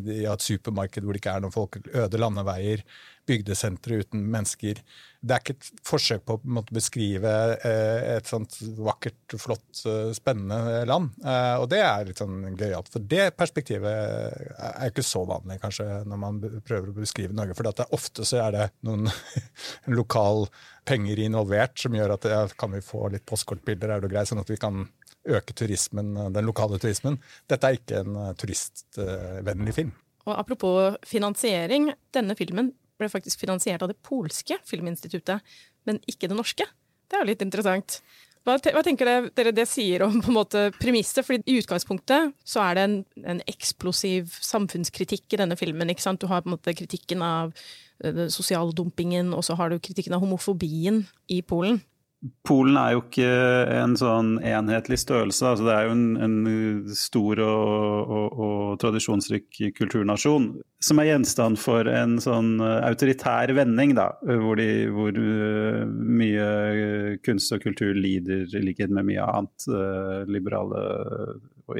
De 0.00 0.22
har 0.24 0.36
et 0.36 0.44
supermarked 0.44 1.04
hvor 1.04 1.16
det 1.16 1.22
ikke 1.22 1.32
er 1.38 1.44
noen 1.44 1.54
folk, 1.54 1.80
øde 1.88 2.20
landeveier 2.20 2.84
bygdesentre 3.30 4.00
uten 4.02 4.22
mennesker. 4.32 4.80
Det 5.20 5.34
er 5.34 5.42
ikke 5.42 5.54
et 5.56 5.84
forsøk 5.84 6.22
på 6.26 6.36
å 6.40 6.62
beskrive 6.72 7.32
eh, 7.66 8.16
et 8.16 8.28
sånt 8.28 8.56
vakkert, 8.80 9.36
flott, 9.40 9.82
eh, 9.88 10.10
spennende 10.16 10.80
land. 10.88 11.12
Eh, 11.20 11.56
og 11.60 11.68
det 11.72 11.82
er 11.84 12.08
litt 12.08 12.22
sånn 12.22 12.56
gøyalt. 12.58 12.90
For 12.92 13.04
det 13.12 13.30
perspektivet 13.38 14.56
er 14.56 14.88
ikke 14.88 15.04
så 15.06 15.26
vanlig, 15.28 15.60
kanskje, 15.62 15.86
når 16.08 16.22
man 16.24 16.40
prøver 16.66 16.90
å 16.90 16.96
beskrive 16.96 17.36
Norge. 17.36 17.56
For 17.58 17.84
ofte 17.90 18.26
så 18.28 18.42
er 18.46 18.56
det 18.56 18.68
noen 18.88 19.10
lokal 19.98 20.48
penger 20.88 21.20
involvert 21.26 21.76
som 21.78 21.94
gjør 21.94 22.16
at 22.16 22.30
ja, 22.30 22.42
kan 22.58 22.72
vi 22.74 22.84
få 22.84 23.10
litt 23.12 23.28
postkortbilder, 23.28 23.92
er 23.92 24.02
det 24.02 24.12
greit, 24.12 24.30
sånn 24.30 24.42
at 24.42 24.50
vi 24.50 24.58
kan 24.60 24.86
øke 25.30 25.52
turismen, 25.52 26.14
den 26.32 26.46
lokale 26.48 26.80
turismen. 26.80 27.20
Dette 27.50 27.68
er 27.68 27.76
ikke 27.76 28.00
en 28.00 28.20
turistvennlig 28.40 29.76
film. 29.76 29.92
Og 30.28 30.36
Apropos 30.36 30.96
finansiering, 31.08 31.90
denne 32.14 32.36
filmen 32.38 32.72
ble 33.00 33.10
faktisk 33.12 33.42
finansiert 33.42 33.82
av 33.84 33.90
det 33.92 33.98
polske 34.06 34.58
filminstituttet, 34.68 35.44
men 35.88 36.00
ikke 36.10 36.30
det 36.30 36.38
norske. 36.38 36.66
Det 37.10 37.16
er 37.16 37.24
jo 37.24 37.30
litt 37.32 37.44
interessant. 37.44 38.00
Hva, 38.46 38.54
hva 38.56 38.80
tenker 38.84 39.28
dere 39.36 39.52
det 39.52 39.66
sier 39.68 40.06
om 40.06 40.16
på 40.22 40.30
en 40.30 40.38
måte 40.38 40.62
premisset? 40.78 41.26
Fordi 41.26 41.44
I 41.50 41.58
utgangspunktet 41.60 42.32
så 42.46 42.62
er 42.64 42.78
det 42.78 42.84
en, 42.86 42.96
en, 43.34 43.42
eksplosiv 43.50 44.32
samfunnskritikk 44.40 45.36
i 45.36 45.40
denne 45.42 45.58
filmen. 45.60 45.92
ikke 45.92 46.06
sant? 46.06 46.22
Du 46.22 46.30
har 46.30 46.44
på 46.44 46.48
en 46.48 46.56
måte 46.56 46.76
kritikken 46.76 47.24
av 47.24 47.52
den 48.00 48.32
sosiale 48.32 48.72
dumpingen, 48.72 49.34
og 49.36 49.44
så 49.44 49.58
har 49.60 49.68
du 49.68 49.76
kritikken 49.76 50.16
av 50.16 50.24
homofobien 50.24 51.02
i 51.28 51.42
Polen. 51.44 51.82
Polen 52.44 52.76
er 52.76 52.90
jo 52.92 53.00
ikke 53.00 53.28
en 53.72 53.94
sånn 53.96 54.34
enhetlig 54.44 54.98
størrelse. 55.00 55.40
Altså 55.46 55.64
det 55.64 55.72
er 55.72 55.86
jo 55.86 55.94
en, 55.94 56.08
en 56.20 56.90
stor 56.92 57.40
og, 57.40 58.10
og, 58.12 58.26
og, 58.34 58.64
tradisjonsrik 58.82 59.60
kulturnasjon 59.78 60.50
som 60.84 61.00
er 61.00 61.10
gjenstand 61.10 61.60
for 61.60 61.88
en 61.88 62.18
sånn 62.20 62.58
autoritær 62.60 63.52
vending, 63.56 63.94
da, 63.96 64.10
hvor, 64.24 64.60
de, 64.60 64.88
hvor 64.92 65.16
uh, 65.16 65.80
mye 65.88 67.16
kunst 67.24 67.52
og 67.56 67.64
kultur 67.64 67.96
lider, 67.96 68.44
i 68.48 68.62
likhet 68.64 68.92
med 68.92 69.08
mye 69.08 69.24
annet, 69.24 69.68
liberale 70.28 70.84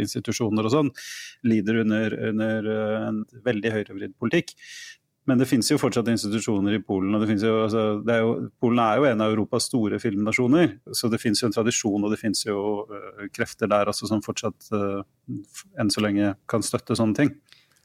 institusjoner 0.01 0.69
og 0.69 0.73
sånn, 0.73 0.91
lider 1.49 1.81
under, 1.83 2.17
under 2.31 2.71
en 3.11 3.23
veldig 3.45 3.73
høyrevridd 3.77 4.17
politikk. 4.21 4.55
Men 5.29 5.39
det 5.39 5.47
finnes 5.51 5.69
jo 5.69 5.79
fortsatt 5.79 6.09
institusjoner 6.09 6.79
i 6.79 6.83
Polen. 6.83 7.15
og 7.15 7.29
jo, 7.29 7.53
altså, 7.67 7.83
er 8.09 8.23
jo, 8.23 8.33
Polen 8.61 8.81
er 8.83 8.97
jo 8.99 9.09
en 9.11 9.21
av 9.21 9.35
Europas 9.35 9.69
store 9.69 10.01
filmnasjoner, 10.01 10.79
så 10.97 11.11
det 11.13 11.21
finnes 11.21 11.43
jo 11.43 11.51
en 11.51 11.55
tradisjon 11.55 12.05
og 12.05 12.15
det 12.15 12.21
finnes 12.23 12.41
jo 12.47 12.61
uh, 12.89 13.27
krefter 13.35 13.71
der 13.71 13.93
altså, 13.93 14.09
som 14.09 14.25
fortsatt 14.25 14.71
uh, 14.73 15.03
enn 15.79 15.93
så 15.93 16.03
lenge 16.05 16.33
kan 16.51 16.65
støtte 16.65 16.97
sånne 16.99 17.19
ting. 17.19 17.35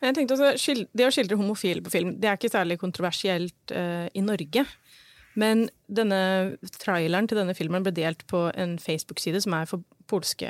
Jeg 0.05 0.15
tenkte 0.15 0.35
også, 0.37 0.85
Det 0.93 1.07
å 1.07 1.11
skildre 1.13 1.37
homofile 1.39 1.83
på 1.83 1.91
film 1.93 2.15
det 2.19 2.29
er 2.29 2.39
ikke 2.39 2.53
særlig 2.53 2.79
kontroversielt 2.79 3.75
uh, 3.75 4.07
i 4.13 4.23
Norge. 4.23 4.65
Men 5.35 5.67
denne 5.91 6.55
traileren 6.79 7.27
til 7.27 7.41
denne 7.41 7.55
filmen 7.57 7.83
ble 7.83 7.91
delt 7.95 8.23
på 8.31 8.47
en 8.55 8.77
Facebook-side 8.79 9.43
som 9.43 9.57
er 9.57 9.67
for 9.67 9.83
polske 10.07 10.47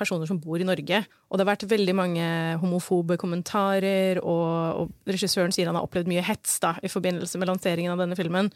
personer 0.00 0.28
som 0.28 0.40
bor 0.42 0.60
i 0.60 0.66
Norge. 0.66 1.02
Og 1.28 1.36
det 1.36 1.44
har 1.44 1.52
vært 1.52 1.68
veldig 1.70 1.94
mange 1.96 2.26
homofobe 2.62 3.18
kommentarer, 3.20 4.22
og, 4.24 4.82
og 4.82 5.10
regissøren 5.10 5.54
sier 5.54 5.70
han 5.70 5.78
har 5.78 5.86
opplevd 5.86 6.10
mye 6.10 6.24
hets 6.24 6.58
da, 6.64 6.74
i 6.82 6.90
forbindelse 6.92 7.40
med 7.40 7.52
lanseringen 7.52 7.94
av 7.94 8.00
denne 8.02 8.18
filmen. 8.18 8.50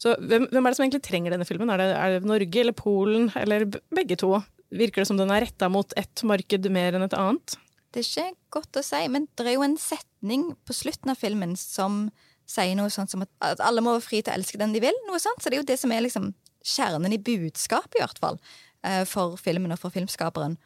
Så 0.00 0.14
hvem, 0.16 0.46
hvem, 0.48 0.64
er 0.64 0.72
det 0.72 0.78
som 0.78 0.86
egentlig 0.86 1.04
trenger 1.04 1.34
denne 1.34 1.48
filmen? 1.48 1.70
Er 1.72 1.80
det, 1.80 1.88
er 1.96 2.14
det 2.16 2.28
Norge 2.28 2.62
eller 2.62 2.76
Polen, 2.76 3.28
eller 3.36 3.66
begge 3.92 4.16
to? 4.20 4.32
Virker 4.70 5.02
det 5.02 5.10
som 5.10 5.18
den 5.18 5.32
er 5.34 5.44
retta 5.44 5.68
mot 5.72 5.92
ett 5.98 6.22
marked 6.26 6.70
mer 6.72 6.96
enn 6.96 7.04
et 7.04 7.16
annet? 7.18 7.56
Det 7.90 8.04
er 8.04 8.30
ikke 8.30 8.58
godt 8.60 8.78
å 8.78 8.84
si, 8.86 9.00
men 9.10 9.26
det 9.36 9.48
er 9.50 9.56
jo 9.56 9.66
en 9.66 9.78
setning 9.80 10.50
på 10.66 10.76
slutten 10.76 11.10
av 11.12 11.18
filmen 11.18 11.56
som 11.58 12.04
sier 12.50 12.76
noe 12.78 12.90
sånt 12.92 13.12
som 13.12 13.24
at 13.26 13.62
alle 13.62 13.82
må 13.82 13.96
være 13.96 14.06
fri 14.06 14.20
til 14.22 14.32
å 14.32 14.38
elske 14.38 14.58
den 14.60 14.74
de 14.74 14.82
vil. 14.82 14.96
noe 15.08 15.20
sånt. 15.22 15.42
Så 15.42 15.50
det 15.50 15.58
er 15.58 15.62
jo 15.62 15.70
det 15.70 15.78
som 15.82 15.92
er 15.94 16.04
liksom 16.06 16.30
kjernen 16.66 17.14
i 17.14 17.20
budskapet, 17.20 17.98
i 17.98 18.02
hvert 18.02 18.20
fall, 18.22 18.40
eh, 18.84 19.04
for 19.04 19.36
filmen 19.40 19.72
og 19.74 19.80
for 19.82 19.94
filmskaperen. 19.94 20.58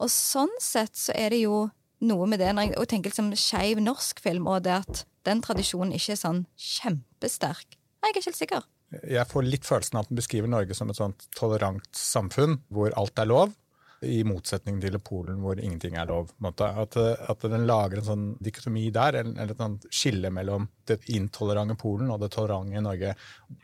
Og 0.00 0.10
sånn 0.12 0.52
sett 0.62 0.96
så 0.96 1.14
er 1.16 1.34
det 1.34 1.42
jo 1.44 1.68
noe 2.08 2.26
med 2.30 2.40
det 2.40 2.50
når 2.56 2.70
jeg 2.70 2.90
tenker 2.90 3.12
liksom 3.12 3.32
skeiv 3.36 3.80
norsk 3.84 4.22
film, 4.24 4.48
og 4.48 4.64
det 4.64 4.78
at 4.80 5.04
den 5.28 5.42
tradisjonen 5.44 5.92
ikke 5.96 6.14
er 6.14 6.20
sånn 6.22 6.44
kjempesterk. 6.56 7.76
Jeg 8.00 8.08
er 8.08 8.14
ikke 8.14 8.28
helt 8.30 8.40
sikker. 8.40 8.68
Jeg 9.06 9.28
får 9.30 9.46
litt 9.46 9.68
følelsen 9.68 9.98
av 9.98 10.06
at 10.06 10.10
den 10.10 10.18
beskriver 10.18 10.50
Norge 10.50 10.74
som 10.74 10.90
et 10.90 10.98
sånt 10.98 11.28
tolerant 11.36 11.90
samfunn 11.94 12.58
hvor 12.72 12.96
alt 12.98 13.20
er 13.20 13.28
lov, 13.28 13.52
i 14.00 14.22
motsetning 14.24 14.78
til 14.80 14.96
Polen 15.04 15.42
hvor 15.44 15.58
ingenting 15.60 15.96
er 16.00 16.08
lov. 16.08 16.30
At, 16.48 16.96
at, 16.96 17.42
den 17.52 17.66
lager 17.68 18.00
en 18.00 18.06
sånn 18.06 18.26
dikotomi 18.40 18.86
der, 18.94 19.18
eller 19.20 19.52
et 19.52 19.86
skille 19.92 20.30
mellom 20.32 20.68
det 20.88 21.02
intolerante 21.12 21.76
Polen 21.80 22.08
og 22.12 22.22
det 22.22 22.30
tolerante 22.32 22.80
Norge. 22.84 23.12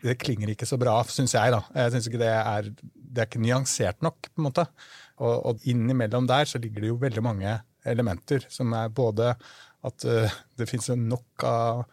Det 0.03 0.17
klinger 0.21 0.53
ikke 0.53 0.69
så 0.69 0.77
bra, 0.77 0.99
syns 1.09 1.33
jeg. 1.33 1.55
da. 1.55 1.63
Jeg 1.73 1.95
synes 1.95 2.09
ikke 2.11 2.21
det 2.21 2.33
er, 2.35 2.69
det 2.93 3.23
er 3.23 3.29
ikke 3.29 3.43
nyansert 3.43 4.05
nok. 4.05 4.29
på 4.29 4.43
en 4.43 4.49
måte. 4.51 4.67
Og, 5.17 5.35
og 5.49 5.69
innimellom 5.69 6.27
der 6.29 6.49
så 6.49 6.61
ligger 6.61 6.83
det 6.83 6.91
jo 6.91 6.99
veldig 7.01 7.23
mange 7.25 7.55
elementer, 7.87 8.45
som 8.51 8.73
er 8.77 8.91
både 8.93 9.31
at 9.87 10.05
uh, 10.05 10.37
det 10.59 10.69
finnes 10.69 10.91
nok 10.99 11.47
av 11.47 11.87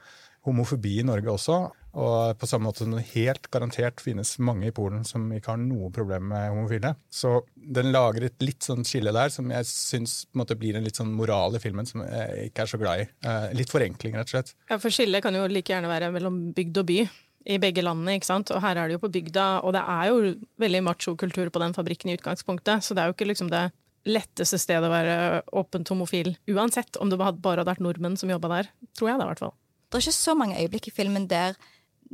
homofobi 0.45 0.99
i 1.01 1.07
Norge 1.07 1.33
også. 1.33 1.59
Og 1.95 2.35
på 2.41 2.49
samme 2.51 2.67
måte 2.67 2.83
som 2.83 2.95
det 2.97 3.05
helt 3.13 3.47
garantert 3.55 4.03
finnes 4.03 4.33
mange 4.43 4.67
i 4.67 4.75
Polen 4.75 5.05
som 5.07 5.29
ikke 5.33 5.53
har 5.53 5.61
noe 5.63 5.93
problem 5.95 6.27
med 6.33 6.49
homofile. 6.51 6.95
Så 7.07 7.37
den 7.55 7.93
lager 7.95 8.27
et 8.27 8.43
litt 8.43 8.67
sånn 8.67 8.83
skille 8.87 9.13
der 9.15 9.31
som 9.31 9.53
jeg 9.55 9.69
syns 9.71 10.25
blir 10.35 10.75
en 10.77 10.87
litt 10.87 10.99
sånn 10.99 11.15
moral 11.15 11.55
i 11.55 11.63
filmen 11.63 11.87
som 11.87 12.03
jeg 12.03 12.51
ikke 12.51 12.67
er 12.67 12.73
så 12.73 12.81
glad 12.83 13.05
i. 13.05 13.07
Uh, 13.27 13.47
litt 13.55 13.71
forenkling, 13.71 14.19
rett 14.19 14.33
og 14.33 14.35
slett. 14.35 14.57
Ja, 14.71 14.81
For 14.83 14.95
skillet 14.95 15.23
kan 15.25 15.39
jo 15.39 15.47
like 15.51 15.71
gjerne 15.71 15.93
være 15.93 16.11
mellom 16.15 16.49
bygd 16.57 16.83
og 16.83 16.91
by 16.91 16.99
i 17.45 17.59
begge 17.61 17.85
landene. 17.85 18.17
ikke 18.17 18.29
sant? 18.31 18.51
Og 18.55 18.63
her 18.65 18.79
er 18.79 18.89
det 18.89 18.97
jo 18.97 19.05
på 19.05 19.13
bygda, 19.13 19.47
og 19.65 19.75
det 19.77 19.83
er 19.85 20.11
jo 20.11 20.35
veldig 20.63 20.83
machokultur 20.87 21.51
på 21.53 21.63
den 21.63 21.77
fabrikken 21.77 22.11
i 22.11 22.17
utgangspunktet, 22.19 22.85
så 22.85 22.97
det 22.97 23.03
er 23.03 23.11
jo 23.11 23.17
ikke 23.17 23.29
liksom 23.29 23.53
det 23.53 23.67
letteste 24.05 24.59
stedet 24.61 24.89
å 24.89 24.93
være 24.93 25.43
åpent 25.57 25.89
homofil, 25.93 26.35
uansett 26.53 26.99
om 27.01 27.13
det 27.13 27.19
bare 27.21 27.61
hadde 27.61 27.71
vært 27.71 27.85
nordmenn 27.85 28.19
som 28.21 28.33
jobba 28.33 28.51
der. 28.53 28.73
Tror 28.97 29.13
jeg 29.13 29.21
det, 29.21 29.29
i 29.29 29.33
hvert 29.33 29.45
fall. 29.47 29.55
Det 29.89 29.99
er 29.99 30.05
ikke 30.05 30.17
så 30.17 30.35
mange 30.37 30.59
øyeblikk 30.61 30.91
i 30.91 30.95
filmen 30.95 31.29
der 31.31 31.57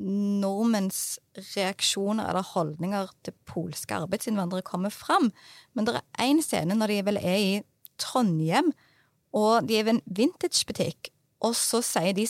nordmenns 0.01 1.19
reaksjoner 1.37 2.29
eller 2.31 2.47
holdninger 2.47 3.11
til 3.27 3.35
polske 3.49 3.97
arbeidsinnvandrere 3.97 4.65
kommer 4.67 4.93
fram. 4.95 5.31
Men 5.75 5.89
det 5.89 5.97
er 5.99 6.29
én 6.29 6.41
scene 6.45 6.77
når 6.79 6.95
de 6.95 7.01
vel 7.11 7.19
er 7.21 7.39
i 7.41 7.53
Trondheim, 8.01 8.71
og 9.37 9.67
de 9.69 9.79
er 9.79 9.87
ved 9.87 9.99
en 9.99 10.05
vintagebutikk, 10.07 11.11
og 11.45 11.55
så 11.59 11.83
sier 11.85 12.15
de, 12.17 12.27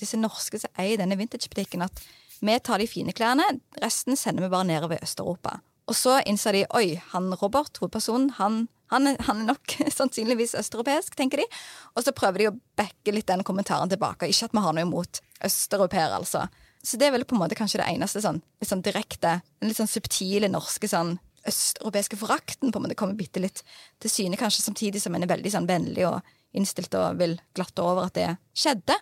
disse 0.00 0.18
norske 0.20 0.60
som 0.60 0.82
eier 0.82 1.00
denne 1.00 1.18
vintagebutikken, 1.18 1.86
at 1.86 2.02
vi 2.40 2.58
tar 2.60 2.82
de 2.82 2.88
fine 2.90 3.14
klærne, 3.16 3.46
resten 3.82 4.18
sender 4.18 4.46
vi 4.46 4.52
bare 4.52 4.68
nedover 4.68 4.98
i 4.98 5.04
Øst-Europa. 5.06 5.58
Og 5.86 5.94
så 5.94 6.18
innser 6.26 6.56
de 6.56 6.64
oi, 6.74 6.96
han 7.12 7.30
Robert, 7.40 7.78
hovedpersonen, 7.78 8.32
han, 8.40 8.64
han, 8.90 9.12
han 9.28 9.42
er 9.42 9.50
nok 9.52 9.76
sannsynligvis 9.98 10.56
østeuropeisk, 10.58 11.14
tenker 11.18 11.42
de. 11.42 11.46
Og 11.94 12.06
så 12.06 12.14
prøver 12.16 12.42
de 12.42 12.48
å 12.50 12.56
backe 12.78 13.14
litt 13.14 13.28
den 13.30 13.44
kommentaren 13.46 13.90
tilbake. 13.92 14.28
Ikke 14.30 14.50
at 14.50 14.56
vi 14.56 14.64
har 14.64 14.74
noe 14.76 14.86
imot 14.86 15.22
østeuropeere, 15.46 16.18
altså. 16.18 16.46
Så 16.86 16.98
det 16.98 17.08
er 17.08 17.16
vel 17.16 17.26
på 17.26 17.34
en 17.34 17.42
måte 17.42 17.58
kanskje 17.58 17.80
det 17.80 17.88
eneste 17.90 18.22
sånn, 18.22 18.42
litt 18.60 18.70
sånn 18.70 18.84
direkte, 18.84 19.40
litt 19.64 19.78
sånn 19.78 19.90
subtile 19.90 20.50
norske 20.50 20.90
sånn 20.90 21.16
østeuropeiske 21.46 22.18
forakten 22.18 22.72
på 22.74 22.80
en 22.80 22.86
måte 22.86 22.98
kommer 22.98 23.18
bitte 23.18 23.42
litt 23.42 23.62
til 24.02 24.10
syne, 24.10 24.38
kanskje 24.38 24.64
samtidig 24.64 25.02
som 25.02 25.14
en 25.14 25.22
er 25.22 25.30
veldig 25.30 25.52
sånn 25.54 25.68
vennlig 25.70 26.06
og 26.08 26.18
innstilt 26.56 26.94
og 26.98 27.20
vil 27.20 27.36
glatte 27.54 27.84
over 27.84 28.08
at 28.08 28.16
det 28.18 28.30
skjedde. 28.56 28.96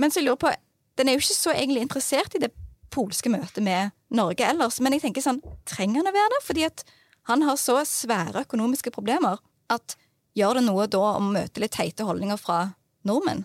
Men 0.00 0.12
så 0.12 0.20
jeg 0.20 0.28
lurer 0.28 0.42
på, 0.44 0.52
den 0.98 1.08
er 1.08 1.16
jo 1.16 1.22
ikke 1.22 1.36
så 1.36 1.54
egentlig 1.54 1.84
interessert 1.84 2.34
i 2.36 2.42
det 2.42 2.50
polske 2.90 3.30
møtet 3.32 3.62
med 3.64 3.94
Norge 4.14 4.46
ellers. 4.46 4.80
Men 4.82 4.96
jeg 4.96 5.06
tenker 5.06 5.24
sånn, 5.24 5.42
trenger 5.68 6.02
han 6.02 6.10
å 6.10 6.16
være 6.16 6.34
det? 6.34 6.42
Fordi 6.46 6.66
at 6.66 6.84
han 7.30 7.44
har 7.46 7.60
så 7.60 7.78
svære 7.86 8.44
økonomiske 8.46 8.92
problemer 8.94 9.38
at 9.70 9.96
gjør 10.38 10.58
det 10.58 10.66
noe 10.66 10.88
da 10.90 11.04
å 11.14 11.22
møte 11.22 11.62
litt 11.62 11.76
teite 11.76 12.06
holdninger 12.08 12.40
fra 12.40 12.64
nordmenn? 13.06 13.44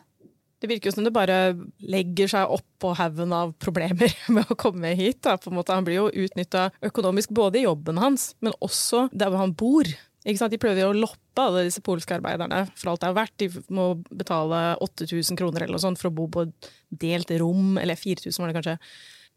Det 0.61 0.69
virker 0.71 0.89
jo 0.89 0.95
som 0.95 1.05
det 1.05 1.13
bare 1.13 1.53
legger 1.83 2.31
seg 2.31 2.51
oppå 2.55 2.95
haugen 2.97 3.33
av 3.35 3.51
problemer 3.61 4.13
med 4.35 4.49
å 4.49 4.57
komme 4.57 4.95
hit. 4.97 5.27
Han 5.27 5.85
blir 5.85 5.99
jo 5.99 6.09
utnytta 6.09 6.69
økonomisk 6.85 7.35
både 7.35 7.61
i 7.61 7.65
jobben 7.67 7.99
hans, 8.01 8.31
men 8.41 8.55
også 8.63 9.07
der 9.13 9.29
hvor 9.29 9.43
han 9.43 9.53
bor. 9.57 9.89
De 10.25 10.57
prøver 10.57 10.87
å 10.87 10.95
loppe 10.97 11.43
alle 11.43 11.67
disse 11.67 11.83
polske 11.85 12.15
arbeiderne 12.15 12.63
for 12.73 12.91
alt 12.91 13.03
det 13.03 13.09
er 13.11 13.17
verdt. 13.19 13.35
De 13.37 13.49
må 13.77 13.91
betale 14.09 14.61
8000 14.81 15.37
kroner 15.37 15.61
eller 15.61 15.77
noe 15.77 15.83
sånt 15.83 16.01
for 16.01 16.09
å 16.09 16.15
bo 16.17 16.25
på 16.33 16.47
et 16.47 16.71
delt 16.89 17.29
rom, 17.37 17.77
eller 17.77 17.99
4000 17.99 18.41
var 18.41 18.49
det 18.49 18.57
kanskje. 18.57 18.77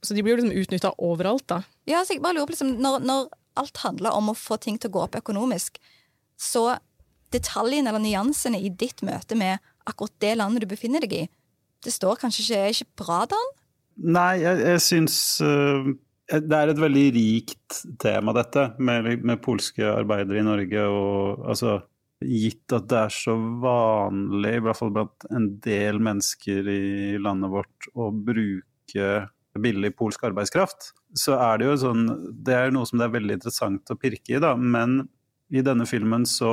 Så 0.00 0.14
de 0.14 0.22
blir 0.22 0.36
jo 0.36 0.40
liksom 0.40 0.56
utnytta 0.62 0.94
overalt, 1.04 1.44
da. 1.50 1.60
Ja, 1.90 2.00
så 2.06 2.16
jeg 2.16 2.22
bare 2.24 2.38
lurer 2.38 2.48
på 2.48 2.54
liksom, 2.54 2.76
når, 2.80 3.04
når, 3.04 3.28
alt 3.58 3.80
handler 3.82 4.14
om 4.14 4.30
å 4.30 4.38
få 4.38 4.56
ting 4.62 4.76
til 4.78 4.92
å 4.92 4.94
gå 4.94 5.00
opp 5.02 5.16
økonomisk, 5.18 5.80
så 6.38 6.78
detaljene 7.34 7.90
eller 7.90 8.04
nyansene 8.04 8.60
i 8.62 8.70
ditt 8.70 9.02
møte 9.04 9.34
med 9.36 9.58
akkurat 9.88 10.14
det 10.22 10.36
landet 10.38 10.62
du 10.62 10.70
befinner 10.70 11.02
deg 11.02 11.16
i, 11.16 11.24
det 11.84 11.92
står 11.94 12.20
kanskje 12.22 12.44
ikke, 12.44 12.60
er 12.60 12.76
ikke 12.76 13.02
bra, 13.02 13.18
Dan? 13.32 13.50
Nei, 14.14 14.38
jeg, 14.38 14.62
jeg 14.62 14.84
syns 14.84 15.16
uh, 15.42 15.90
det 16.28 16.56
er 16.56 16.72
et 16.72 16.80
veldig 16.80 17.04
rikt 17.16 17.78
tema, 18.02 18.34
dette, 18.36 18.70
med, 18.84 19.08
med 19.24 19.40
polske 19.44 19.86
arbeidere 19.88 20.42
i 20.42 20.46
Norge. 20.46 20.84
og 20.84 21.46
altså 21.48 21.78
Gitt 22.18 22.72
at 22.74 22.88
det 22.90 22.98
er 22.98 23.12
så 23.14 23.36
vanlig, 23.62 24.56
i 24.58 24.62
hvert 24.66 24.78
fall 24.80 24.90
blant 24.90 25.26
en 25.30 25.52
del 25.62 26.00
mennesker 26.02 26.66
i 26.72 27.18
landet 27.22 27.52
vårt, 27.52 27.90
å 27.94 28.10
bruke 28.10 29.10
billig 29.58 29.92
polsk 29.98 30.24
arbeidskraft, 30.26 30.90
så 31.18 31.36
er 31.38 31.58
det 31.58 31.68
jo 31.68 31.76
sånn 31.80 32.02
Det 32.44 32.54
er 32.54 32.74
noe 32.74 32.86
som 32.86 33.00
det 33.00 33.06
er 33.06 33.14
veldig 33.14 33.38
interessant 33.38 33.90
å 33.94 33.96
pirke 33.98 34.34
i, 34.34 34.42
da. 34.42 34.52
Men 34.58 35.04
i 35.54 35.64
denne 35.64 35.86
filmen 35.88 36.26
så 36.28 36.52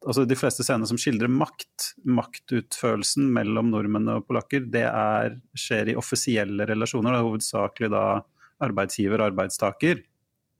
Altså 0.00 0.22
de 0.24 0.36
fleste 0.38 0.64
scenene 0.64 0.88
som 0.88 0.96
skildrer 0.96 1.28
makt, 1.28 1.90
maktutførelsen 2.08 3.26
mellom 3.36 3.68
nordmenn 3.68 4.06
og 4.14 4.22
polakker, 4.30 4.62
det 4.72 4.86
er, 4.88 5.34
skjer 5.52 5.90
i 5.92 5.96
offisielle 6.00 6.64
relasjoner. 6.70 7.18
Det 7.18 7.26
hovedsakelig 7.26 7.90
da 7.92 8.04
arbeidsgiver 8.64 9.20
og 9.20 9.30
arbeidstaker. 9.30 10.02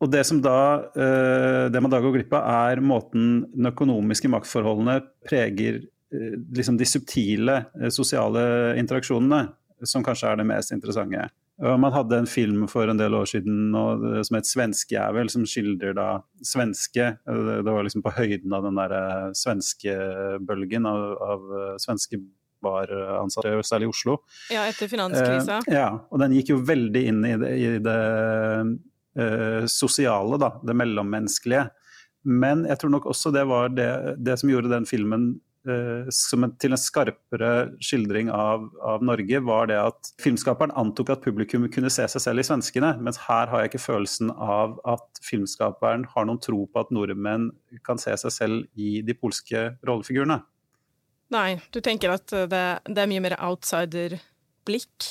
Og 0.01 0.09
det, 0.09 0.25
da, 0.41 0.59
eh, 0.97 1.67
det 1.73 1.81
man 1.85 1.93
da 1.93 2.01
går 2.01 2.15
glipp 2.17 2.33
av, 2.39 2.47
er 2.73 2.81
måten 2.81 3.43
den 3.53 3.69
økonomiske 3.69 4.31
maktforholdene 4.33 4.97
preger 5.29 5.83
eh, 5.83 6.39
liksom 6.57 6.79
de 6.81 6.89
subtile 6.89 7.59
eh, 7.77 7.91
sosiale 7.93 8.79
interaksjonene, 8.81 9.45
som 9.85 10.05
kanskje 10.05 10.33
er 10.33 10.41
det 10.41 10.49
mest 10.49 10.73
interessante. 10.77 11.29
Man 11.61 11.93
hadde 11.93 12.17
en 12.17 12.29
film 12.29 12.65
for 12.73 12.89
en 12.89 12.97
del 12.97 13.13
år 13.13 13.27
siden 13.29 13.75
som 14.25 14.37
het 14.37 14.47
'Svenskejævel', 14.49 15.29
som 15.29 15.45
skildrer 15.45 15.93
da 15.93 16.23
svenske 16.43 17.19
Det 17.27 17.73
var 17.73 17.83
liksom 17.85 18.03
på 18.03 18.17
høyden 18.17 18.53
av 18.53 18.63
den 18.65 18.77
der 18.77 19.33
svenskebølgen 19.35 20.87
av, 20.87 21.21
av 21.21 21.41
eh, 21.53 21.77
svenske 22.61 23.03
ansatt, 23.17 23.51
særlig 23.67 23.89
i 23.89 23.91
Oslo. 23.91 24.17
Ja, 24.53 24.67
etter 24.69 24.89
finanskrisa. 24.89 25.61
Eh, 25.67 25.75
ja, 25.75 25.91
og 26.11 26.23
den 26.23 26.37
gikk 26.37 26.55
jo 26.55 26.61
veldig 26.65 27.05
inn 27.11 27.21
i 27.25 27.35
det, 27.41 27.53
i 27.57 27.69
det 27.85 27.99
eh, 29.19 29.67
sosiale, 29.67 30.41
da. 30.41 30.55
Det 30.63 30.77
mellommenneskelige. 30.77 31.69
Men 32.25 32.67
jeg 32.69 32.81
tror 32.81 32.93
nok 32.93 33.07
også 33.09 33.33
det 33.33 33.47
var 33.49 33.71
det, 33.73 33.91
det 34.21 34.37
som 34.41 34.51
gjorde 34.53 34.73
den 34.73 34.89
filmen 34.89 35.33
Eh, 35.69 36.07
som 36.09 36.47
en, 36.47 36.53
til 36.57 36.73
en 36.73 36.81
skarpere 36.81 37.51
skildring 37.85 38.31
av, 38.33 38.63
av, 38.81 39.03
Norge, 39.05 39.43
var 39.45 39.67
det 39.69 39.77
at 39.77 40.09
filmskaperen 40.23 40.73
antok 40.81 41.13
at 41.13 41.25
publikum 41.25 41.67
kunne 41.69 41.91
se 41.93 42.07
seg 42.09 42.23
selv 42.25 42.41
i 42.41 42.47
svenskene, 42.49 42.95
mens 43.05 43.21
her 43.27 43.51
har 43.53 43.61
jeg 43.61 43.75
ikke 43.75 43.83
følelsen 43.83 44.33
av 44.33 44.79
at 44.89 45.21
filmskaperen 45.27 46.07
har 46.15 46.29
noen 46.29 46.41
tro 46.41 46.63
på 46.65 46.81
at 46.81 46.95
nordmenn 46.97 47.51
kan 47.85 48.01
se 48.01 48.17
seg 48.23 48.33
selv 48.33 48.81
i 48.81 49.03
de 49.05 49.17
polske 49.19 49.67
rollefigurene. 49.85 50.41
Nei, 51.31 51.61
du 51.71 51.81
tenker 51.85 52.17
at 52.17 52.31
det, 52.31 52.65
det 52.91 53.03
er 53.03 53.11
mye 53.11 53.23
mer 53.23 53.37
outsider-blikk 53.39 55.11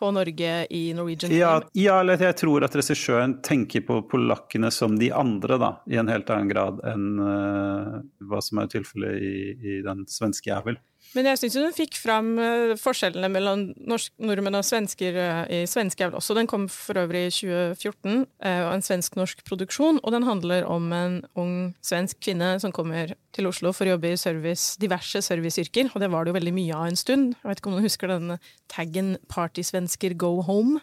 på 0.00 0.10
Norge 0.16 0.66
i 0.70 0.80
Norwegian 0.96 1.32
Ja, 1.34 1.62
ja, 1.76 1.98
eller 2.00 2.22
jeg 2.24 2.38
tror 2.40 2.64
at 2.64 2.74
regissøren 2.78 3.36
tenker 3.44 3.84
på 3.84 4.00
polakkene 4.08 4.70
som 4.72 4.96
de 4.98 5.10
andre, 5.12 5.58
da, 5.60 5.70
i 5.92 5.98
en 6.00 6.08
helt 6.08 6.30
annen 6.32 6.48
grad 6.48 6.80
enn 6.88 7.20
uh, 7.20 7.98
hva 8.30 8.40
som 8.44 8.62
er 8.62 8.70
tilfellet 8.72 9.20
i, 9.20 9.34
i 9.60 9.80
den 9.84 10.06
svenske 10.08 10.48
jævel. 10.50 10.80
Men 11.10 11.26
jeg 11.26 11.40
syns 11.40 11.56
hun 11.58 11.72
fikk 11.74 11.96
fram 11.98 12.28
uh, 12.38 12.72
forskjellene 12.78 13.30
mellom 13.34 13.64
norsk, 13.90 14.12
nordmenn 14.22 14.58
og 14.60 14.66
svensker 14.66 15.16
uh, 15.18 15.40
i 15.50 15.64
Svenske 15.66 16.06
også. 16.06 16.36
Den 16.38 16.46
kom 16.50 16.68
for 16.70 17.00
øvrig 17.02 17.24
i 17.26 17.32
2014, 17.34 18.20
uh, 18.46 18.60
og 18.68 18.74
en 18.76 18.84
svensk-norsk 18.86 19.42
produksjon. 19.48 19.98
Og 20.04 20.14
den 20.14 20.28
handler 20.28 20.68
om 20.70 20.86
en 20.94 21.16
ung 21.40 21.54
svensk 21.82 22.20
kvinne 22.22 22.52
som 22.62 22.74
kommer 22.74 23.16
til 23.34 23.50
Oslo 23.50 23.74
for 23.74 23.88
å 23.88 23.96
jobbe 23.96 24.12
i 24.14 24.20
service, 24.20 24.76
diverse 24.82 25.22
serviceyrker. 25.26 25.90
Og 25.90 26.04
det 26.04 26.12
var 26.14 26.24
det 26.24 26.30
jo 26.30 26.38
veldig 26.38 26.54
mye 26.60 26.78
av 26.78 26.92
en 26.92 27.00
stund. 27.02 27.34
Jeg 27.40 27.50
vet 27.50 27.62
ikke 27.62 27.72
om 27.72 27.80
du 27.80 27.88
husker 27.88 28.14
denne 28.14 28.38
taggen 28.70 29.16
'Partysvensker 29.26 30.14
go 30.14 30.36
home'? 30.46 30.78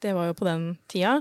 Det 0.00 0.14
var 0.14 0.30
jo 0.30 0.38
på 0.38 0.46
den 0.46 0.78
tida. 0.88 1.18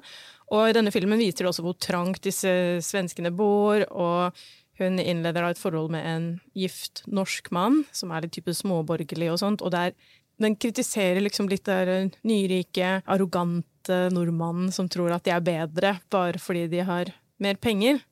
Og 0.54 0.70
i 0.70 0.76
denne 0.78 0.94
filmen 0.94 1.20
viser 1.20 1.44
det 1.44 1.52
også 1.52 1.66
hvor 1.66 1.76
trangt 1.82 2.24
disse 2.24 2.80
svenskene 2.86 3.34
bor. 3.36 3.84
og 3.92 4.32
hun 4.78 5.00
innleder 5.02 5.44
da 5.44 5.52
et 5.54 5.62
forhold 5.62 5.92
med 5.94 6.06
en 6.06 6.28
gift 6.58 7.04
norsk 7.10 7.50
mann, 7.56 7.84
som 7.96 8.12
er 8.14 8.26
litt 8.26 8.36
type 8.38 8.54
småborgerlig 8.54 9.32
og 9.34 9.40
sånt. 9.42 9.64
Og 9.66 9.74
der, 9.74 9.96
den 10.42 10.58
kritiserer 10.60 11.22
liksom 11.24 11.50
litt 11.52 11.66
den 11.68 12.12
nyrike, 12.28 13.00
arrogante 13.06 14.04
nordmannen 14.14 14.74
som 14.76 14.90
tror 14.92 15.16
at 15.16 15.26
de 15.26 15.34
er 15.34 15.46
bedre 15.46 15.96
bare 16.14 16.42
fordi 16.42 16.68
de 16.72 16.84
har 16.86 17.14
mer 17.42 17.58
penger. 17.62 18.04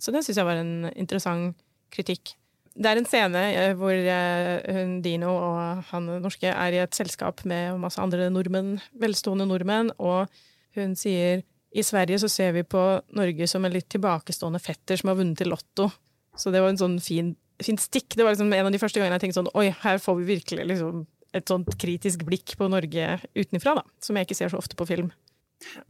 Så 0.00 0.12
det 0.12 0.24
syns 0.24 0.40
jeg 0.40 0.48
var 0.48 0.60
en 0.60 0.90
interessant 0.94 1.56
kritikk. 1.92 2.34
Det 2.80 2.86
er 2.86 3.00
en 3.00 3.08
scene 3.08 3.40
eh, 3.50 3.72
hvor 3.76 3.92
hun, 3.92 5.00
Dino 5.04 5.32
og 5.34 5.88
han 5.90 6.06
norske 6.22 6.52
er 6.52 6.76
i 6.76 6.80
et 6.80 6.96
selskap 6.96 7.42
med 7.48 7.80
masse 7.82 8.00
andre 8.00 8.30
nordmenn, 8.32 8.76
velstående 9.00 9.48
nordmenn, 9.48 9.90
og 9.98 10.30
hun 10.78 10.94
sier 10.96 11.42
i 11.70 11.82
Sverige 11.86 12.18
så 12.18 12.28
ser 12.30 12.54
vi 12.56 12.62
på 12.66 12.82
Norge 13.14 13.46
som 13.50 13.64
en 13.64 13.74
litt 13.74 13.88
tilbakestående 13.92 14.62
fetter 14.62 14.98
som 14.98 15.12
har 15.12 15.18
vunnet 15.20 15.38
til 15.38 15.52
Lotto. 15.52 15.90
Så 16.38 16.52
det 16.54 16.62
var 16.62 16.72
en 16.72 16.80
sånn 16.80 16.98
fin, 17.02 17.34
fin 17.62 17.78
stikk. 17.80 18.14
Det 18.14 18.26
var 18.26 18.34
liksom 18.34 18.52
en 18.52 18.68
av 18.68 18.74
de 18.74 18.82
første 18.82 19.00
gangene 19.00 19.18
jeg 19.18 19.26
tenkte 19.26 19.40
sånn 19.40 19.54
Oi, 19.58 19.70
her 19.82 19.98
får 20.02 20.20
vi 20.20 20.28
virkelig 20.36 20.68
liksom 20.70 21.02
et 21.36 21.50
sånt 21.50 21.74
kritisk 21.78 22.24
blikk 22.26 22.56
på 22.58 22.66
Norge 22.70 23.18
utenfra, 23.38 23.76
da. 23.78 23.84
Som 24.02 24.18
jeg 24.18 24.26
ikke 24.26 24.38
ser 24.38 24.52
så 24.52 24.58
ofte 24.58 24.78
på 24.78 24.88
film. 24.88 25.10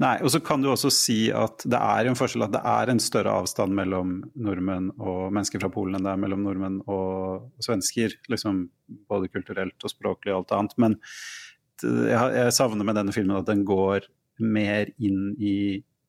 Nei, 0.03 0.17
og 0.25 0.33
så 0.35 0.41
kan 0.43 0.63
du 0.63 0.69
også 0.73 0.91
si 0.93 1.19
at 1.35 1.63
det 1.71 1.79
er 1.79 2.09
en 2.11 2.19
forskjell 2.19 2.45
at 2.49 2.55
det 2.57 2.63
er 2.67 2.91
en 2.91 3.01
større 3.03 3.37
avstand 3.43 3.75
mellom 3.77 4.17
nordmenn 4.35 4.91
og 4.99 5.31
mennesker 5.31 5.63
fra 5.63 5.71
Polen 5.73 5.97
enn 5.97 6.07
det 6.07 6.13
er 6.13 6.23
mellom 6.25 6.43
nordmenn 6.45 6.81
og 6.91 7.47
svensker. 7.63 8.17
Liksom 8.33 8.65
både 9.11 9.31
kulturelt 9.31 9.87
og 9.87 9.93
språklig 9.93 10.35
og 10.35 10.43
alt 10.43 10.57
annet. 10.59 10.75
Men 10.83 10.99
jeg 11.81 12.57
savner 12.57 12.85
med 12.85 12.99
denne 12.99 13.15
filmen 13.15 13.39
at 13.39 13.49
den 13.49 13.63
går 13.69 14.11
mer 14.41 14.91
inn 14.99 15.37
i 15.39 15.55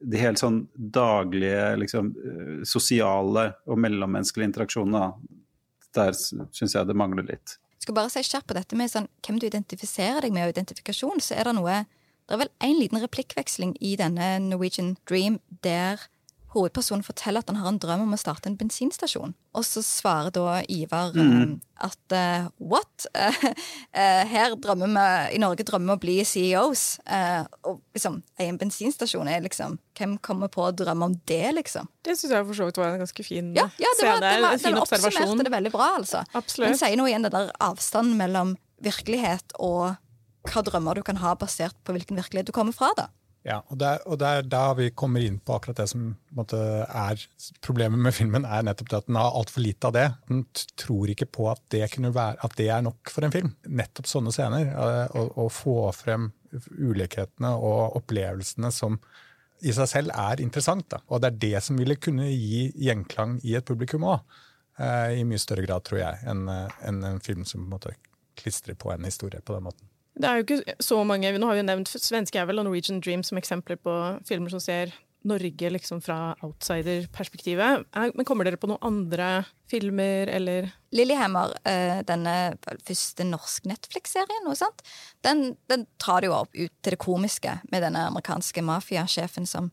de 0.02 0.18
helt 0.22 0.42
sånn 0.42 0.64
daglige, 0.76 1.78
liksom, 1.82 2.12
eh, 2.18 2.64
sosiale 2.68 3.52
og 3.68 3.80
mellommenneskelige 3.82 4.50
interaksjonene, 4.50 5.14
der 5.96 6.14
syns 6.14 6.74
jeg 6.74 6.88
det 6.88 6.96
mangler 6.98 7.28
litt. 7.28 7.58
Jeg 7.78 7.88
skal 7.88 7.98
bare 7.98 8.12
si 8.14 8.24
kjapt 8.24 8.48
på 8.48 8.58
dette 8.58 8.78
med 8.78 8.92
sånn, 8.92 9.10
hvem 9.26 9.40
du 9.40 9.48
identifiserer 9.48 10.22
deg 10.22 10.34
med, 10.34 10.48
og 10.48 10.56
identifikasjon, 10.56 11.22
så 11.22 11.38
er 11.40 11.50
det 11.50 11.56
noe 11.56 11.86
Det 12.30 12.38
er 12.38 12.46
vel 12.46 12.52
en 12.62 12.80
liten 12.80 13.02
replikkveksling 13.02 13.74
i 13.82 13.96
denne 13.98 14.40
Norwegian 14.40 14.96
Dream 15.06 15.42
der 15.66 16.00
hovedpersonen 16.52 17.04
forteller 17.06 17.44
at 17.44 17.52
han 17.52 17.60
har 17.62 17.70
en 17.72 17.80
drøm 17.80 18.04
om 18.06 18.16
å 18.16 18.20
starte 18.20 18.50
en 18.50 18.58
bensinstasjon. 18.60 19.34
Og 19.56 19.64
så 19.68 19.84
svarer 19.86 20.34
da 20.36 20.58
Ivar 20.72 21.16
mm. 21.16 21.54
at 21.88 22.16
uh, 22.16 22.50
what? 22.60 23.08
Uh, 23.16 23.38
uh, 23.98 24.24
her 24.28 24.56
drømmer 24.60 24.92
vi, 24.92 25.06
I 25.38 25.42
Norge 25.44 25.66
drømmer 25.68 25.94
vi 25.94 25.98
å 25.98 26.02
bli 26.06 26.18
CEOs. 26.28 26.86
og 27.68 27.80
liksom, 27.96 28.20
en 28.44 28.60
bensinstasjon 28.60 29.32
er 29.32 29.46
liksom 29.46 29.80
Hvem 29.98 30.18
kommer 30.24 30.50
på 30.52 30.64
å 30.66 30.72
drømme 30.76 31.12
om 31.12 31.16
det, 31.30 31.52
liksom? 31.58 31.90
Det 32.02 32.16
syns 32.18 32.32
jeg 32.34 32.46
for 32.48 32.58
så 32.58 32.68
vidt 32.68 32.80
var 32.80 32.94
en 32.96 33.04
ganske 33.04 33.26
fin 33.28 33.52
ja, 33.56 33.68
ja, 33.78 33.92
det 34.00 34.08
var, 34.08 34.18
scene. 34.18 34.32
Det 34.32 34.44
var, 34.46 34.54
en 34.56 34.62
fin 34.64 34.72
den 34.72 34.82
oppsummerte 34.82 35.48
det 35.48 35.54
veldig 35.54 35.74
bra, 35.74 35.90
altså. 36.00 36.24
Absolutt. 36.32 36.72
Den 36.72 36.80
sier 36.80 36.98
noe 36.98 37.12
igjen, 37.12 37.28
den 37.28 37.36
der 37.36 37.52
avstanden 37.62 38.16
mellom 38.20 38.56
virkelighet 38.82 39.54
og 39.62 40.00
hva 40.50 40.64
drømmer 40.66 40.98
du 40.98 41.04
kan 41.06 41.20
ha 41.22 41.36
basert 41.38 41.78
på 41.86 41.94
hvilken 41.94 42.18
virkelighet 42.18 42.50
du 42.50 42.56
kommer 42.56 42.74
fra. 42.74 42.90
da. 42.98 43.12
Ja, 43.42 43.58
og 43.74 43.80
der, 43.82 43.98
er, 43.98 44.04
og 44.06 44.20
der, 44.22 44.44
der 44.46 44.76
vi 44.78 44.92
kommer 44.94 45.24
inn 45.26 45.40
på 45.42 45.56
akkurat 45.56 45.80
det 45.82 45.88
som 45.90 46.12
måte, 46.38 46.60
er 46.86 47.24
problemet 47.66 47.98
med 47.98 48.14
filmen, 48.14 48.46
er 48.46 48.68
nettopp 48.68 48.92
det 48.92 49.00
at 49.00 49.08
den 49.10 49.18
har 49.18 49.38
altfor 49.40 49.64
lite 49.66 49.90
av 49.90 49.96
det. 49.96 50.04
Den 50.30 50.44
tror 50.78 51.10
ikke 51.10 51.26
på 51.26 51.48
at 51.50 51.64
det, 51.74 51.88
være, 52.06 52.36
at 52.38 52.54
det, 52.60 52.68
er 52.70 52.86
nok 52.86 53.10
for 53.10 53.26
en 53.26 53.34
film. 53.34 53.50
Nettopp 53.66 54.12
sånne 54.12 54.34
scener. 54.36 54.70
Å 55.18 55.48
få 55.50 55.76
frem 55.98 56.30
ulikhetene 56.78 57.56
og 57.58 57.98
opplevelsene 57.98 58.70
som 58.76 59.00
i 59.66 59.74
seg 59.74 59.90
selv 59.90 60.14
er 60.14 60.42
interessant. 60.44 60.86
Da. 60.94 61.02
Og 61.10 61.24
det 61.24 61.32
er 61.32 61.42
det 61.42 61.66
som 61.66 61.82
ville 61.82 61.98
kunne 62.02 62.30
gi 62.30 62.68
gjenklang 62.86 63.40
i 63.46 63.58
et 63.58 63.66
publikum 63.66 64.06
òg. 64.10 64.22
Eh, 64.78 65.18
I 65.22 65.26
mye 65.26 65.42
større 65.42 65.66
grad, 65.66 65.86
tror 65.86 66.04
jeg, 66.04 66.22
enn 66.30 66.46
en, 66.50 67.02
en 67.10 67.22
film 67.26 67.46
som 67.46 67.64
på 67.64 67.68
en 67.68 67.74
måte 67.74 67.98
klistrer 68.38 68.78
på 68.80 68.94
en 68.94 69.06
historie 69.06 69.42
på 69.42 69.58
den 69.58 69.66
måten. 69.66 69.90
Det 70.20 70.28
er 70.28 70.40
jo 70.40 70.44
ikke 70.46 70.76
så 70.84 71.04
mange, 71.08 71.32
Nå 71.38 71.48
har 71.48 71.56
vi 71.56 71.64
jo 71.64 71.70
nevnt 71.70 71.94
Svenske 71.94 72.42
Avel 72.42 72.60
og 72.60 72.68
Norwegian 72.68 73.00
Dream 73.04 73.24
som 73.24 73.40
eksempler 73.40 73.80
på 73.80 73.96
filmer 74.28 74.52
som 74.52 74.60
ser 74.60 74.92
Norge 75.24 75.70
liksom 75.70 76.02
fra 76.02 76.34
outsider-perspektivet. 76.42 77.86
Men 78.16 78.26
kommer 78.26 78.48
dere 78.48 78.58
på 78.58 78.70
noen 78.72 78.82
andre 78.82 79.44
filmer, 79.70 80.32
eller 80.34 80.72
Lillehammer, 80.96 81.54
eh, 81.70 82.02
denne 82.08 82.58
første 82.88 83.26
norsk 83.28 83.70
Netflix-serien, 83.70 84.50
den, 85.22 85.56
den 85.70 85.86
tar 86.02 86.22
det 86.22 86.32
jo 86.32 86.40
opp 86.40 86.56
ut 86.56 86.74
til 86.82 86.96
det 86.96 87.02
komiske 87.02 87.60
med 87.70 87.86
denne 87.86 88.08
amerikanske 88.10 88.66
mafiasjefen 88.66 89.46
som 89.46 89.70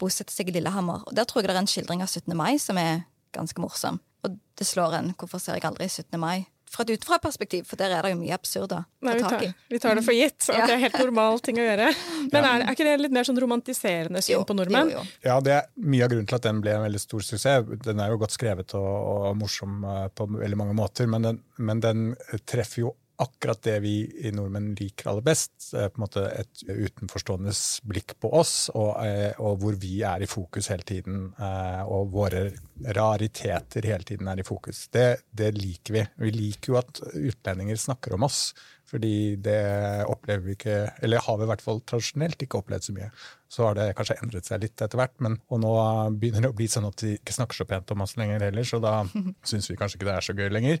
bosetter 0.00 0.32
seg 0.32 0.48
i 0.48 0.56
Lillehammer. 0.56 1.04
Og 1.06 1.14
Der 1.14 1.28
tror 1.28 1.42
jeg 1.42 1.50
det 1.50 1.56
er 1.56 1.64
en 1.64 1.72
skildring 1.72 2.02
av 2.02 2.08
17. 2.08 2.36
mai 2.36 2.56
som 2.58 2.80
er 2.80 3.04
ganske 3.36 3.60
morsom. 3.60 4.00
Og 4.24 4.38
det 4.56 4.66
slår 4.66 4.94
en 4.94 5.14
'Hvorfor 5.14 5.40
ser 5.40 5.54
jeg 5.54 5.64
aldri 5.64 5.88
17. 5.88 6.18
mai?' 6.18 6.46
Fra 6.76 6.84
et 6.84 6.92
utenfra-perspektiv, 6.96 7.64
for 7.68 7.80
der 7.80 7.94
er 7.96 8.04
det 8.04 8.12
jo 8.12 8.18
mye 8.20 8.36
absurd 8.36 8.74
å 8.76 8.82
ta 8.82 9.14
tak 9.22 9.46
i. 9.46 9.50
Vi 9.72 9.80
tar 9.82 9.96
det 9.96 10.04
for 10.04 10.16
gitt, 10.16 10.48
at 10.50 10.58
ja. 10.60 10.66
det 10.68 10.76
er 10.76 10.82
helt 10.84 10.98
normal 11.00 11.40
ting 11.44 11.60
å 11.60 11.64
gjøre. 11.64 11.88
Men 12.34 12.40
er, 12.42 12.66
er, 12.66 12.74
ikke 12.74 12.86
det 12.88 12.96
litt 13.00 13.16
mer 13.16 13.28
sånn 13.28 13.40
romantiserende 13.40 14.22
syn 14.24 14.44
på 14.48 14.56
nordmenn? 14.58 14.92
Jo, 14.92 15.00
jo. 15.00 15.24
Ja, 15.26 15.38
det 15.44 15.56
er 15.56 15.70
mye 15.86 16.04
av 16.06 16.12
grunnen 16.12 16.28
til 16.28 16.38
at 16.38 16.46
den 16.48 16.60
ble 16.64 16.76
en 16.76 16.84
veldig 16.84 17.02
stor 17.02 17.24
suksess. 17.24 17.72
Den 17.86 18.04
er 18.04 18.12
jo 18.12 18.20
godt 18.20 18.36
skrevet 18.36 18.76
og, 18.78 18.92
og 18.92 19.40
morsom 19.40 19.82
eh, 19.88 20.06
på 20.12 20.28
veldig 20.36 20.60
mange 20.60 20.76
måter, 20.76 21.08
men 21.10 21.30
den, 21.30 21.42
men 21.56 21.82
den 21.84 22.06
treffer 22.44 22.86
jo 22.86 22.94
akkurat 23.22 23.62
det 23.62 23.76
vi 23.84 23.94
i 24.28 24.32
nordmenn 24.34 24.74
liker 24.78 25.10
aller 25.10 25.24
best. 25.24 25.52
på 25.70 25.78
en 25.78 26.02
måte 26.02 26.24
Et 26.36 26.62
utenforståendes 26.68 27.80
blikk 27.84 28.16
på 28.20 28.32
oss, 28.34 28.70
og, 28.74 29.04
eh, 29.04 29.32
og, 29.38 29.58
hvor 29.60 29.74
vi 29.80 30.02
er 30.02 30.22
i 30.22 30.30
fokus 30.30 30.68
hele 30.68 30.82
tiden. 30.82 31.32
Eh, 31.38 31.82
og 31.82 32.12
våre 32.12 32.50
rariteter 32.96 33.88
hele 33.88 34.04
tiden 34.04 34.28
er 34.28 34.40
i 34.40 34.46
fokus. 34.46 34.88
Det, 34.88 35.22
det 35.30 35.52
liker 35.56 35.94
vi. 35.94 36.06
Vi 36.16 36.30
liker 36.30 36.72
jo 36.72 36.78
at 36.80 37.00
utlendinger 37.14 37.76
snakker 37.76 38.14
om 38.14 38.26
oss. 38.28 38.54
Fordi 38.86 39.34
det 39.42 39.58
opplever 40.06 40.44
vi 40.46 40.54
ikke, 40.54 40.76
eller 41.02 41.22
har 41.24 41.38
vi 41.38 41.46
i 41.46 41.48
hvert 41.50 41.62
fall 41.64 41.80
tradisjonelt 41.90 42.42
ikke 42.44 42.60
opplevd 42.60 42.86
så 42.86 42.94
mye. 42.94 43.08
Så 43.50 43.64
har 43.66 43.74
det 43.78 43.86
kanskje 43.98 44.16
endret 44.22 44.46
seg 44.46 44.62
litt 44.62 44.82
etter 44.82 45.00
hvert, 45.00 45.14
men, 45.26 45.40
og 45.50 45.60
nå 45.64 45.72
begynner 46.20 46.46
det 46.46 46.52
å 46.52 46.56
bli 46.56 46.68
sånn 46.70 46.86
at 46.86 47.02
de 47.02 47.16
ikke 47.16 47.34
snakker 47.34 47.58
så 47.58 47.66
pent 47.66 47.90
om 47.94 48.04
oss 48.06 48.14
lenger 48.20 48.46
heller, 48.46 48.68
så 48.68 48.78
da 48.82 49.00
syns 49.50 49.66
vi 49.72 49.78
kanskje 49.80 49.98
ikke 49.98 50.10
det 50.10 50.14
er 50.14 50.28
så 50.28 50.36
gøy 50.38 50.52
lenger. 50.54 50.78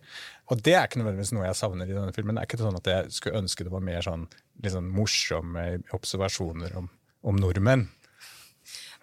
Og 0.54 0.62
det 0.62 0.76
er 0.78 0.86
ikke 0.86 1.02
nødvendigvis 1.02 1.34
noe 1.34 1.48
jeg 1.48 1.58
savner 1.58 1.90
i 1.90 1.98
denne 1.98 2.14
filmen. 2.14 2.38
Det 2.38 2.44
er 2.44 2.50
ikke 2.50 2.62
sånn 2.62 2.78
at 2.78 2.92
jeg 2.92 3.18
skulle 3.18 3.42
ønske 3.42 3.66
det 3.66 3.74
var 3.74 3.86
mer 3.90 4.06
sånn, 4.06 4.28
sånn 4.70 4.94
morsomme 4.94 5.68
observasjoner 5.98 6.78
om, 6.78 6.90
om 7.26 7.42
nordmenn. 7.42 7.88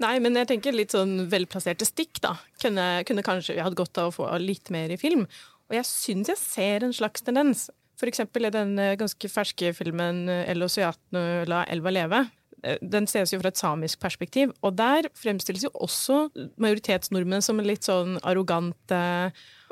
Nei, 0.01 0.15
men 0.23 0.39
jeg 0.39 0.49
tenker 0.49 0.75
litt 0.75 0.95
sånn 0.95 1.27
velplasserte 1.31 1.85
stikk, 1.87 2.23
da. 2.23 2.37
Kunne, 2.61 2.87
kunne 3.07 3.23
kanskje 3.25 3.57
vi 3.57 3.63
hatt 3.63 3.77
godt 3.77 3.99
av 4.01 4.09
å 4.09 4.15
få 4.15 4.31
litt 4.41 4.71
mer 4.73 4.91
i 4.95 4.99
film. 4.99 5.27
Og 5.69 5.77
jeg 5.77 5.87
syns 5.89 6.31
jeg 6.31 6.39
ser 6.39 6.87
en 6.87 6.95
slags 6.95 7.23
tendens. 7.25 7.67
For 7.99 8.09
eksempel 8.09 8.47
i 8.47 8.53
den 8.53 8.77
eh, 8.81 8.95
ganske 8.99 9.29
ferske 9.29 9.73
filmen 9.77 10.27
«Ello 10.29 10.65
'El 10.65 10.69
Oceatno 10.69 11.43
la 11.49 11.65
elva 11.69 11.93
leve'. 11.93 12.23
Eh, 12.63 12.77
den 12.81 13.07
ses 13.09 13.33
jo 13.33 13.39
fra 13.41 13.51
et 13.51 13.59
samisk 13.59 13.99
perspektiv, 14.03 14.53
og 14.63 14.77
der 14.79 15.09
fremstilles 15.19 15.65
jo 15.65 15.71
også 15.83 16.29
majoritetsnordmenn 16.61 17.43
som 17.43 17.59
litt 17.63 17.87
sånn 17.87 18.17
arrogante 18.23 19.03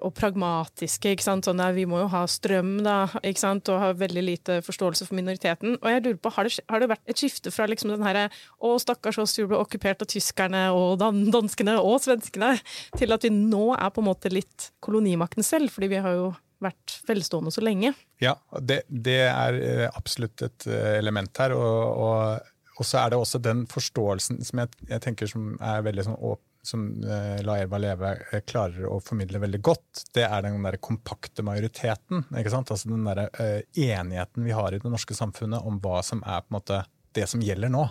og 0.02 0.14
pragmatiske. 0.18 1.14
ikke 1.14 1.24
sant? 1.24 1.46
Sånn 1.46 1.62
der, 1.62 1.74
Vi 1.74 1.86
må 1.86 2.02
jo 2.02 2.08
ha 2.12 2.26
strøm, 2.26 2.84
da, 2.84 3.08
ikke 3.24 3.40
sant? 3.40 3.70
og 3.70 3.80
ha 3.80 3.94
veldig 3.94 4.24
lite 4.24 4.62
forståelse 4.66 5.08
for 5.08 5.16
minoriteten. 5.16 5.78
Og 5.82 5.88
jeg 5.88 6.04
lurer 6.04 6.18
på, 6.18 6.32
Har 6.32 6.44
det, 6.44 6.60
har 6.70 6.80
det 6.80 6.90
vært 6.90 7.08
et 7.08 7.16
skifte 7.16 7.52
fra 7.52 7.68
liksom 7.68 7.92
den 7.92 8.04
herre 8.04 8.30
'Å, 8.62 8.80
stakkars 8.80 9.20
oss, 9.20 9.38
vi 9.38 9.46
ble 9.46 9.58
okkupert 9.58 10.02
av 10.02 10.08
tyskerne 10.08 10.74
og 10.74 11.00
danskene 11.00 11.78
og 11.80 12.02
svenskene', 12.02 12.60
til 12.98 13.12
at 13.14 13.24
vi 13.24 13.30
nå 13.30 13.76
er 13.78 13.90
på 13.90 14.02
en 14.02 14.10
måte 14.10 14.32
litt 14.32 14.72
kolonimakten 14.82 15.44
selv? 15.44 15.70
fordi 15.72 15.88
vi 15.88 16.02
har 16.02 16.14
jo 16.14 16.36
vært 16.62 16.96
velstående 17.08 17.54
så 17.54 17.64
lenge. 17.64 17.94
Ja, 18.22 18.36
det, 18.60 18.84
det 18.88 19.20
er 19.28 19.60
eh, 19.60 19.88
absolutt 19.90 20.44
et 20.46 20.68
eh, 20.70 20.98
element 21.00 21.44
her. 21.44 21.56
og, 21.58 22.00
og 22.06 22.82
Og 22.82 22.88
så 22.88 22.98
er 23.02 23.12
det 23.12 23.18
også 23.20 23.38
den 23.44 23.66
forståelsen 23.70 24.40
som 24.46 24.64
jeg, 24.64 24.72
jeg 24.90 25.02
tenker 25.04 25.28
som 25.30 25.52
er 25.60 25.84
veldig 25.86 26.08
sånn 26.08 26.18
åpen 26.18 26.48
som 26.64 27.04
uh, 27.04 27.42
La 27.42 27.58
Elva 27.62 27.80
leve 27.82 28.12
klarer 28.46 28.86
å 28.86 29.00
formidle 29.02 29.42
veldig 29.42 29.62
godt, 29.66 30.04
det 30.14 30.28
er 30.28 30.44
den 30.46 30.62
der 30.62 30.78
kompakte 30.78 31.42
majoriteten. 31.46 32.26
ikke 32.38 32.54
sant? 32.54 32.72
Altså 32.74 32.92
Den 32.92 33.08
der 33.08 33.24
uh, 33.34 33.62
enigheten 33.74 34.46
vi 34.46 34.54
har 34.56 34.74
i 34.74 34.82
det 34.82 34.92
norske 34.92 35.18
samfunnet 35.18 35.66
om 35.66 35.80
hva 35.82 36.04
som 36.06 36.22
er 36.22 36.44
på 36.44 36.52
en 36.52 36.60
måte 36.60 36.84
det 37.18 37.28
som 37.28 37.42
gjelder 37.44 37.72
nå. 37.74 37.88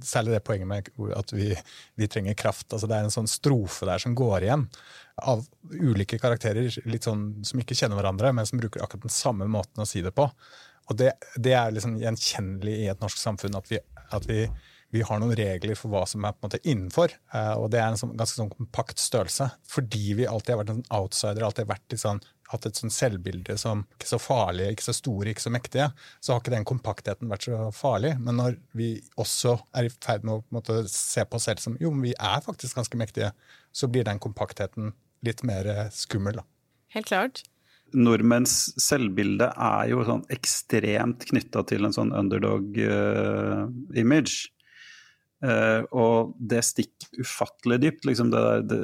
Særlig 0.00 0.32
det 0.32 0.44
poenget 0.46 0.68
med 0.68 0.88
at 1.16 1.32
vi, 1.36 1.50
vi 2.00 2.08
trenger 2.08 2.38
kraft. 2.38 2.70
altså 2.72 2.88
Det 2.88 2.96
er 2.96 3.06
en 3.06 3.14
sånn 3.14 3.30
strofe 3.30 3.88
der 3.88 4.00
som 4.02 4.14
går 4.16 4.46
igjen 4.46 4.66
av 5.28 5.44
ulike 5.68 6.16
karakterer 6.18 6.72
litt 6.88 7.04
sånn, 7.04 7.42
som 7.44 7.60
ikke 7.60 7.76
kjenner 7.76 7.98
hverandre, 7.98 8.32
men 8.32 8.48
som 8.48 8.60
bruker 8.60 8.80
akkurat 8.80 9.04
den 9.04 9.12
samme 9.12 9.48
måten 9.50 9.84
å 9.84 9.88
si 9.88 10.00
det 10.04 10.14
på. 10.16 10.24
Og 10.90 10.98
det, 10.98 11.12
det 11.36 11.52
er 11.58 11.74
liksom 11.74 11.98
gjenkjennelig 12.00 12.78
i 12.80 12.88
et 12.92 13.02
norsk 13.04 13.20
samfunn 13.20 13.58
at 13.58 13.68
vi, 13.70 13.80
at 14.16 14.28
vi, 14.28 14.46
vi, 14.92 15.02
har 15.06 15.20
noen 15.20 15.36
regler 15.38 15.78
for 15.78 15.92
hva 15.92 16.04
som 16.08 16.24
er 16.24 16.34
på 16.34 16.42
en 16.42 16.50
måte 16.50 16.62
innenfor. 16.62 17.14
Uh, 17.34 17.56
og 17.62 17.70
det 17.72 17.80
er 17.80 17.90
en 17.90 18.00
sånn, 18.00 18.14
ganske 18.18 18.38
sånn 18.38 18.52
kompakt 18.52 19.02
størrelse. 19.02 19.48
Fordi 19.68 20.14
vi 20.18 20.28
alltid 20.28 20.54
har 20.54 20.62
vært 20.62 20.74
en 20.74 20.86
outsider, 20.98 21.44
alltid 21.46 21.70
vært 21.70 21.96
sånn, 22.00 22.22
hatt 22.52 22.66
et 22.68 22.76
sånn 22.76 22.92
selvbilde 22.92 23.56
som 23.60 23.86
ikke 23.96 24.10
så 24.10 24.18
farlige, 24.20 24.74
ikke 24.74 24.84
så 24.84 24.94
store, 24.96 25.32
ikke 25.32 25.46
så 25.46 25.52
mektige, 25.54 25.86
så 26.20 26.34
har 26.34 26.42
ikke 26.42 26.52
den 26.52 26.68
kompaktheten 26.68 27.32
vært 27.32 27.48
så 27.48 27.70
farlig. 27.76 28.12
Men 28.20 28.36
når 28.40 28.58
vi 28.76 28.90
også 29.20 29.56
er 29.78 29.88
i 29.88 29.94
ferd 29.94 30.26
med 30.28 30.34
å 30.34 30.42
på 30.44 30.58
måte, 30.58 30.82
se 30.92 31.24
på 31.24 31.40
oss 31.40 31.48
selv 31.48 31.64
som 31.64 31.78
jo, 31.80 31.94
men 31.94 32.10
vi 32.10 32.18
er 32.18 32.44
faktisk 32.44 32.80
ganske 32.80 33.00
mektige, 33.00 33.32
så 33.72 33.88
blir 33.88 34.04
den 34.08 34.20
kompaktheten 34.20 34.92
litt 35.24 35.40
mer 35.46 35.68
eh, 35.70 35.88
skummel. 35.94 36.42
Da. 36.42 36.46
Helt 36.92 37.08
klart 37.08 37.44
nordmenns 37.92 38.72
selvbilde 38.80 39.50
er 39.52 39.90
jo 39.90 40.04
sånn 40.06 40.22
ekstremt 40.32 41.24
knytta 41.28 41.62
til 41.68 41.84
en 41.86 41.92
sånn 41.94 42.12
underdog-image. 42.16 44.48
Uh, 45.42 45.82
og 45.90 46.36
det 46.38 46.60
stikker 46.62 47.24
ufattelig 47.24 47.80
dypt. 47.82 48.06
Liksom 48.06 48.30
det 48.30 48.42
det, 48.70 48.78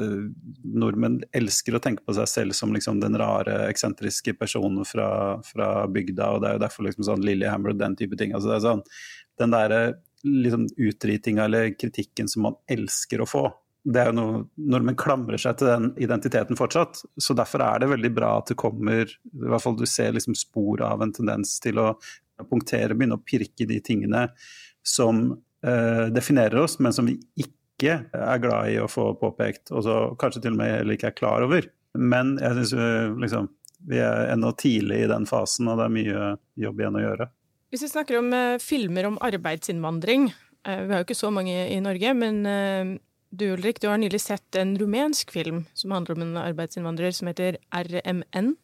nordmenn 0.67 1.21
elsker 1.37 1.79
å 1.79 1.83
tenke 1.83 2.03
på 2.07 2.17
seg 2.17 2.31
selv 2.31 2.59
som 2.59 2.75
liksom 2.75 2.99
den 3.03 3.19
rare, 3.21 3.61
eksentriske 3.69 4.35
personen 4.41 4.87
fra, 4.89 5.39
fra, 5.47 5.87
bygda. 5.87 6.33
og 6.35 6.43
Det 6.43 6.51
er 6.51 6.59
jo 6.59 6.65
derfor 6.67 6.89
liksom 6.89 7.07
sånn 7.07 7.25
Lillehammer 7.27 7.75
og 7.75 7.81
den 7.81 7.97
type 7.99 8.19
ting. 8.19 8.35
Altså 8.35 8.51
det 8.51 8.59
er 8.59 8.67
sånn, 8.67 8.85
den 9.39 9.55
derre 9.55 9.81
liksom 10.27 10.67
utritinga 10.75 11.47
eller 11.47 11.73
kritikken 11.79 12.27
som 12.31 12.49
man 12.49 12.59
elsker 12.75 13.23
å 13.23 13.31
få 13.31 13.47
det 13.89 14.01
er 14.03 14.11
jo 14.11 14.17
noe 14.19 14.41
Nordmenn 14.69 14.99
klamrer 14.99 15.41
seg 15.41 15.59
til 15.61 15.71
den 15.71 15.91
identiteten 16.03 16.59
fortsatt. 16.59 17.01
Så 17.21 17.37
derfor 17.37 17.63
er 17.65 17.83
det 17.83 17.91
veldig 17.93 18.11
bra 18.17 18.35
at 18.41 18.51
det 18.51 18.59
kommer 18.61 19.07
i 19.07 19.49
hvert 19.49 19.65
fall 19.65 19.79
Du 19.79 19.87
ser 19.89 20.13
liksom 20.17 20.37
spor 20.37 20.83
av 20.85 21.03
en 21.05 21.15
tendens 21.15 21.57
til 21.63 21.81
å 21.81 21.93
punktere, 22.51 22.95
begynne 22.95 23.19
å 23.19 23.25
pirke 23.25 23.67
de 23.67 23.81
tingene 23.85 24.29
som 24.87 25.31
eh, 25.33 25.39
definerer 26.15 26.61
oss, 26.63 26.77
men 26.79 26.95
som 26.95 27.09
vi 27.09 27.17
ikke 27.41 27.97
er 28.15 28.43
glad 28.43 28.71
i 28.71 28.77
å 28.79 28.87
få 28.91 29.09
påpekt, 29.19 29.73
og 29.75 29.83
så 29.87 29.97
kanskje 30.21 30.45
til 30.45 30.55
og 30.55 30.61
med 30.61 30.71
heller 30.71 30.95
ikke 30.95 31.11
er 31.11 31.17
klar 31.19 31.47
over. 31.47 31.67
Men 31.99 32.37
jeg 32.39 32.61
syns 32.61 32.75
liksom, 33.25 33.49
vi 33.91 34.01
er 34.03 34.33
ennå 34.33 34.53
tidlig 34.59 35.03
i 35.05 35.11
den 35.11 35.27
fasen, 35.27 35.71
og 35.71 35.81
det 35.81 35.87
er 35.87 35.97
mye 35.97 36.31
jobb 36.63 36.83
igjen 36.83 36.99
å 36.99 37.05
gjøre. 37.05 37.29
Hvis 37.69 37.85
vi 37.85 37.91
snakker 37.91 38.19
om 38.21 38.31
eh, 38.33 38.61
filmer 38.63 39.11
om 39.11 39.19
arbeidsinnvandring, 39.25 40.31
eh, 40.65 40.81
vi 40.87 40.95
har 40.95 41.03
jo 41.03 41.09
ikke 41.09 41.19
så 41.19 41.31
mange 41.35 41.67
i 41.69 41.77
Norge, 41.85 42.15
men 42.17 42.41
eh, 42.49 42.95
du 43.29 43.51
Ulrik, 43.53 43.81
du 43.83 43.91
har 43.91 44.01
nylig 44.01 44.23
sett 44.25 44.57
en 44.57 44.73
rumensk 44.81 45.35
film 45.35 45.67
som 45.77 45.93
handler 45.93 46.17
om 46.17 46.25
en 46.25 46.41
arbeidsinnvandrer 46.47 47.13
som 47.13 47.29
heter 47.29 47.61
RMN. 47.69 48.55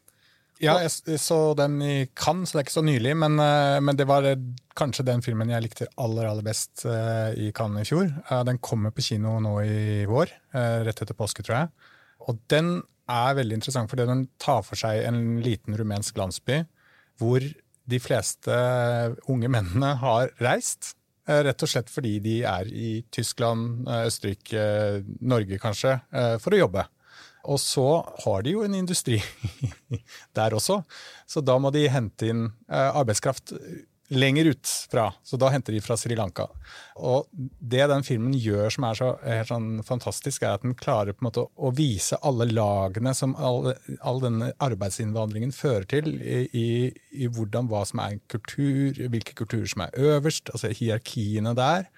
Ja, 0.63 0.77
jeg 0.79 1.19
så 1.19 1.39
den 1.59 1.81
i 1.83 1.95
Cannes, 2.15 2.51
så 2.51 2.57
det 2.57 2.61
er 2.61 2.67
ikke 2.69 2.77
så 2.77 2.85
nylig, 2.87 3.15
men, 3.19 3.39
eh, 3.43 3.81
men, 3.83 3.97
det 3.99 4.07
var 4.07 4.27
eh, 4.29 4.39
kanskje 4.79 5.07
den 5.09 5.23
filmen 5.25 5.51
jeg 5.51 5.65
likte 5.65 5.89
aller 5.99 6.29
aller 6.31 6.47
best 6.47 6.85
eh, 6.87 7.35
i 7.47 7.51
Cannes 7.57 7.83
i 7.83 7.91
fjor. 7.91 8.13
Den 8.47 8.61
kommer 8.63 8.95
på 8.95 9.03
kino 9.03 9.37
nå 9.43 9.57
i 9.67 10.05
vår, 10.09 10.31
rett 10.87 11.03
etter 11.03 11.19
påske, 11.19 11.43
tror 11.43 11.57
jeg. 11.59 11.93
Og 12.31 12.39
den 12.53 12.77
er 13.11 13.37
veldig 13.37 13.59
interessant, 13.59 13.91
fordi 13.91 14.07
den 14.09 14.29
tar 14.41 14.63
for 14.65 14.79
seg 14.79 15.03
en 15.05 15.41
liten 15.45 15.77
rumensk 15.77 16.17
landsby 16.17 16.63
hvor 17.21 17.45
de 17.85 17.99
fleste 18.01 18.55
unge 19.31 19.51
mennene 19.53 19.91
har 20.01 20.33
reist 20.43 20.95
rett 21.25 21.63
og 21.65 21.71
slett 21.71 21.89
fordi 21.89 22.19
de 22.21 22.33
er 22.49 22.69
i 22.69 22.89
Tyskland, 23.13 23.87
Østerrike, 23.89 24.65
Norge 25.25 25.57
kanskje, 25.61 25.95
for 26.43 26.53
å 26.53 26.59
jobbe. 26.59 26.85
Og 27.45 27.61
så 27.61 27.89
har 28.25 28.45
de 28.45 28.55
jo 28.55 28.63
en 28.65 28.77
industri 28.77 29.19
der 30.37 30.57
også, 30.57 30.81
så 31.27 31.43
da 31.45 31.59
må 31.61 31.73
de 31.75 31.89
hente 31.93 32.31
inn 32.33 32.47
arbeidskraft 32.69 33.53
lenger 34.09 34.45
ut 34.45 34.69
fra. 34.91 35.13
Så 35.23 35.37
da 35.41 35.49
henter 35.53 35.73
de 35.73 35.81
fra 35.81 35.97
Sri 35.97 36.17
Lanka. 36.17 36.47
Og 36.97 37.29
det 37.33 37.87
den 37.91 38.05
filmen 38.07 38.35
gjør 38.37 38.73
som 38.75 38.87
er 38.89 38.99
så 38.99 39.11
helt 39.25 39.51
sånn 39.51 39.69
fantastisk, 39.87 40.45
er 40.45 40.59
at 40.59 40.67
den 40.67 40.77
klarer 40.79 41.17
på 41.17 41.25
en 41.25 41.29
måte 41.29 41.47
å 41.55 41.73
vise 41.75 42.19
alle 42.27 42.47
lagene 42.51 43.15
som 43.17 43.35
all, 43.37 43.73
all 44.01 44.21
denne 44.23 44.53
arbeidsinnvandringen 44.65 45.55
fører 45.57 45.89
til, 45.91 46.13
i, 46.21 46.45
i, 46.53 46.67
i, 47.13 47.31
hvordan 47.31 47.71
hva 47.71 47.85
som 47.89 48.03
er 48.05 48.17
en 48.17 48.25
kultur, 48.33 49.01
hvilke 49.01 49.37
kulturer 49.39 49.71
som 49.71 49.87
er 49.87 49.97
øverst, 50.13 50.53
altså 50.53 50.73
hierarkiene 50.75 51.55
der, 51.59 51.89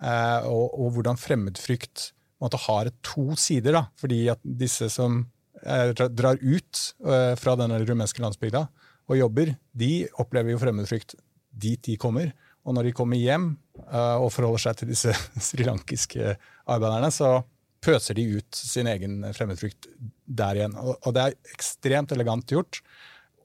eh, 0.00 0.48
og, 0.48 0.72
og, 0.72 0.94
hvordan 0.96 1.20
fremmedfrykt 1.20 2.10
måte, 2.40 2.60
har 2.66 2.90
to 3.06 3.36
sider. 3.38 3.76
da, 3.76 3.84
fordi 4.00 4.22
at 4.32 4.40
disse 4.42 4.90
som 4.92 5.22
eh, 5.62 5.92
drar 5.92 6.40
ut 6.40 6.84
eh, 7.06 7.34
fra 7.40 7.56
denne 7.60 7.80
rumenske 7.84 8.22
landsbygda 8.22 8.66
og 9.10 9.18
jobber, 9.18 9.54
de 9.72 9.92
opplever 10.22 10.54
jo 10.54 10.62
fremmedfrykt 10.62 11.16
dit 11.50 11.82
de 11.82 11.96
kommer. 12.00 12.32
Og 12.68 12.76
når 12.76 12.90
de 12.90 12.96
kommer 12.96 13.18
hjem 13.18 13.54
uh, 13.88 14.20
og 14.20 14.30
forholder 14.34 14.62
seg 14.66 14.80
til 14.80 14.92
disse 14.92 15.14
srilankiske 15.48 16.36
arbeiderne, 16.70 17.10
så 17.14 17.40
pøser 17.80 18.18
de 18.18 18.26
ut 18.36 18.56
sin 18.56 18.88
egen 18.90 19.22
fremmedfrykt 19.34 19.88
der 20.28 20.60
igjen. 20.60 20.76
Og, 20.76 21.08
det 21.16 21.24
er 21.24 21.54
ekstremt 21.54 22.12
elegant 22.12 22.52
gjort. 22.52 22.82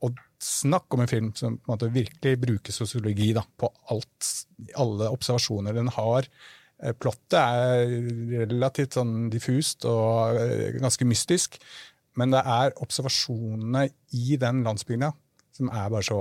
Og 0.04 0.20
snakk 0.44 0.92
om 0.94 1.06
en 1.06 1.10
film 1.10 1.32
som 1.40 1.56
en 1.56 1.62
måte, 1.72 1.90
virkelig 1.94 2.42
bruker 2.42 2.76
sosiologi 2.76 3.32
på 3.34 3.72
alt, 3.94 4.32
alle 4.76 5.10
observasjoner 5.16 5.78
den 5.78 5.90
har. 5.96 6.28
Eh, 6.84 6.96
plottet 7.00 7.38
er 7.40 8.48
relativt 8.50 8.98
sånn 8.98 9.30
diffust 9.32 9.88
og 9.88 10.40
eh, 10.42 10.76
ganske 10.82 11.08
mystisk, 11.08 11.60
men 12.20 12.34
det 12.36 12.42
er 12.44 12.76
observasjonene 12.84 13.88
i 14.16 14.40
den 14.40 14.64
landsbygda 14.66 15.12
som 15.56 15.72
er 15.72 15.92
bare 15.92 16.04
så 16.08 16.20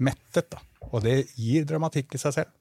mettet. 0.00 0.48
da. 0.52 0.62
Og 0.92 1.02
det 1.04 1.26
gir 1.36 1.66
dramatikk 1.68 2.16
i 2.16 2.22
seg 2.22 2.38
selv. 2.38 2.52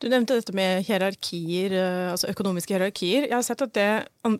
Du 0.00 0.06
nevnte 0.08 0.38
dette 0.38 0.54
med 0.56 0.86
hierarkier, 0.86 1.74
eh, 1.76 2.10
altså 2.14 2.30
økonomiske 2.30 2.72
hierarkier. 2.72 3.26
Jeg 3.26 3.36
har 3.36 3.44
sett 3.44 3.66
at 3.66 3.74
det 3.76 3.90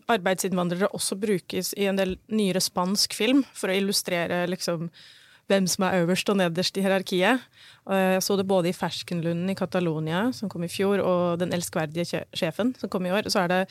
arbeidsinnvandrere 0.09 0.89
også 0.95 1.19
brukes 1.21 1.75
i 1.77 1.85
en 1.91 1.99
del 1.99 2.15
nyere 2.33 2.63
spansk 2.63 3.13
film 3.13 3.43
for 3.53 3.69
å 3.69 3.75
illustrere 3.77 4.47
liksom 4.49 4.87
hvem 5.49 5.67
som 5.69 5.85
er 5.87 6.01
øverst 6.01 6.29
og 6.31 6.37
nederst 6.39 6.77
i 6.77 6.83
hierarkiet. 6.83 7.47
Jeg 7.89 8.21
så 8.23 8.37
det 8.37 8.47
både 8.47 8.69
i 8.69 8.75
Ferskenlunden 8.75 9.49
i 9.51 9.57
Catalonia, 9.57 10.27
som 10.35 10.49
kom 10.49 10.63
i 10.63 10.71
fjor, 10.71 11.01
og 11.01 11.39
Den 11.39 11.53
elskverdige 11.53 12.25
sjefen, 12.33 12.75
som 12.79 12.89
kom 12.89 13.05
i 13.05 13.11
år. 13.11 13.29
Så 13.31 13.43
er 13.43 13.51
det 13.51 13.61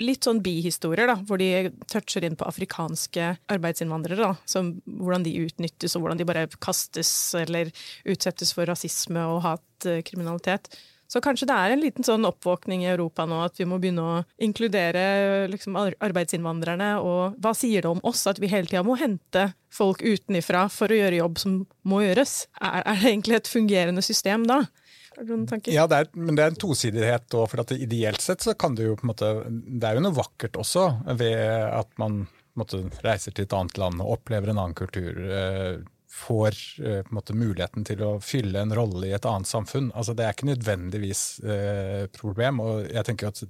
litt 0.00 0.24
sånn 0.24 0.40
bihistorier, 0.44 1.10
da, 1.10 1.18
hvor 1.28 1.40
de 1.40 1.70
toucher 1.90 2.24
inn 2.24 2.38
på 2.38 2.46
afrikanske 2.48 3.34
arbeidsinnvandrere. 3.52 4.30
Da, 4.30 4.32
som 4.48 4.72
Hvordan 4.86 5.26
de 5.26 5.36
utnyttes, 5.44 5.94
og 5.94 6.04
hvordan 6.04 6.20
de 6.20 6.28
bare 6.28 6.46
kastes 6.60 7.34
eller 7.38 7.72
utsettes 8.08 8.54
for 8.56 8.68
rasisme 8.70 9.26
og 9.34 9.42
hatkriminalitet. 9.44 10.72
Så 11.10 11.18
kanskje 11.24 11.48
det 11.50 11.56
er 11.58 11.72
en 11.74 11.82
liten 11.82 12.06
sånn 12.06 12.26
oppvåkning 12.28 12.84
i 12.84 12.90
Europa 12.92 13.24
nå, 13.26 13.40
at 13.42 13.58
vi 13.58 13.66
må 13.66 13.80
begynne 13.82 14.02
å 14.06 14.18
inkludere 14.46 15.48
liksom, 15.50 15.74
arbeidsinnvandrerne. 15.98 16.92
Og 17.02 17.40
hva 17.42 17.54
sier 17.56 17.82
det 17.82 17.90
om 17.90 18.02
oss 18.06 18.22
at 18.30 18.38
vi 18.38 18.50
hele 18.52 18.70
tida 18.70 18.84
må 18.86 18.94
hente 19.00 19.48
folk 19.74 20.04
utenifra 20.06 20.68
for 20.70 20.92
å 20.92 21.00
gjøre 21.00 21.18
jobb 21.18 21.42
som 21.42 21.56
må 21.82 22.04
gjøres? 22.04 22.44
Er, 22.62 22.84
er 22.84 23.02
det 23.02 23.10
egentlig 23.10 23.40
et 23.40 23.50
fungerende 23.50 24.06
system 24.06 24.46
da? 24.46 24.62
Ja, 25.74 25.84
det 25.90 25.96
er, 25.98 26.06
men 26.14 26.36
det 26.38 26.44
er 26.44 26.52
en 26.52 26.60
tosidighet. 26.62 27.34
òg. 27.34 27.50
for 27.50 27.74
ideelt 27.74 28.22
sett 28.22 28.46
så 28.46 28.54
kan 28.54 28.78
det 28.78 28.86
jo 28.86 28.94
på 28.96 29.04
en 29.04 29.10
måte 29.10 29.30
Det 29.50 29.88
er 29.88 29.98
jo 29.98 30.04
noe 30.06 30.16
vakkert 30.16 30.56
også 30.62 30.86
ved 31.18 31.42
at 31.66 31.90
man 32.00 32.22
måte, 32.58 32.84
reiser 33.04 33.34
til 33.34 33.48
et 33.48 33.56
annet 33.56 33.78
land 33.80 34.02
og 34.02 34.20
opplever 34.20 34.52
en 34.52 34.62
annen 34.62 34.78
kultur. 34.78 35.18
Eh, 35.18 35.82
får 36.10 36.56
eh, 36.82 37.02
måte 37.14 37.36
muligheten 37.38 37.86
til 37.86 38.02
å 38.02 38.12
fylle 38.24 38.64
en 38.64 38.74
rolle 38.74 39.08
i 39.08 39.14
et 39.14 39.26
annet 39.28 39.48
samfunn. 39.48 39.90
Altså, 39.94 40.14
det 40.18 40.26
er 40.26 40.34
ikke 40.34 40.50
nødvendigvis 40.50 41.22
eh, 41.46 42.06
problem. 42.14 42.60
og 42.64 42.88
jeg 42.90 43.06
tenker 43.06 43.30
at 43.30 43.44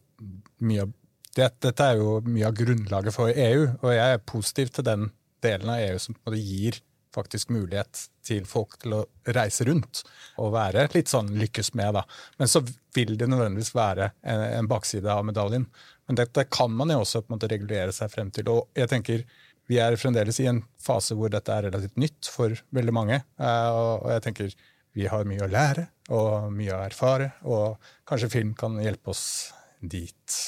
av 0.60 0.92
det, 1.36 1.48
Dette 1.62 1.86
er 1.86 2.00
jo 2.00 2.18
mye 2.26 2.48
av 2.48 2.56
grunnlaget 2.58 3.14
for 3.14 3.30
EU, 3.30 3.66
og 3.80 3.92
jeg 3.94 4.14
er 4.14 4.24
positiv 4.26 4.72
til 4.74 4.86
den 4.86 5.10
delen 5.44 5.70
av 5.72 5.82
EU 5.84 6.00
som 6.02 6.16
måte 6.26 6.40
gir 6.42 6.80
faktisk 7.14 7.50
mulighet 7.54 8.04
til 8.26 8.44
folk 8.46 8.76
til 8.82 8.94
å 8.98 9.04
reise 9.34 9.64
rundt 9.66 10.02
og 10.38 10.52
være 10.54 10.88
litt 10.94 11.10
sånn 11.10 11.32
lykkes 11.38 11.72
med. 11.78 11.94
da. 11.96 12.04
Men 12.38 12.50
så 12.50 12.62
vil 12.94 13.16
det 13.18 13.30
nødvendigvis 13.30 13.72
være 13.74 14.12
en, 14.22 14.44
en 14.60 14.68
bakside 14.70 15.10
av 15.10 15.24
medaljen. 15.26 15.66
Men 16.06 16.18
dette 16.18 16.46
kan 16.50 16.72
man 16.74 16.90
jo 16.90 17.00
også 17.02 17.22
på 17.22 17.30
en 17.30 17.38
måte 17.38 17.50
regulere 17.50 17.94
seg 17.94 18.12
frem 18.12 18.30
til. 18.34 18.50
Og 18.50 18.70
jeg 18.78 18.90
tenker 18.90 19.24
vi 19.70 19.78
er 19.78 19.98
fremdeles 20.00 20.40
i 20.42 20.48
en 20.50 20.64
fase 20.82 21.14
hvor 21.14 21.30
dette 21.32 21.54
er 21.54 21.68
relativt 21.68 21.98
nytt 22.00 22.30
for 22.32 22.56
veldig 22.74 22.94
mange. 22.94 23.20
Uh, 23.38 23.70
og 23.70 24.10
jeg 24.16 24.24
tenker 24.26 24.54
vi 24.98 25.06
har 25.06 25.28
mye 25.28 25.46
å 25.46 25.50
lære 25.50 25.86
og 26.10 26.50
mye 26.50 26.74
å 26.74 26.82
erfare, 26.82 27.30
og 27.46 27.78
kanskje 28.10 28.32
film 28.32 28.56
kan 28.58 28.74
hjelpe 28.82 29.12
oss 29.12 29.52
dit. 29.78 30.38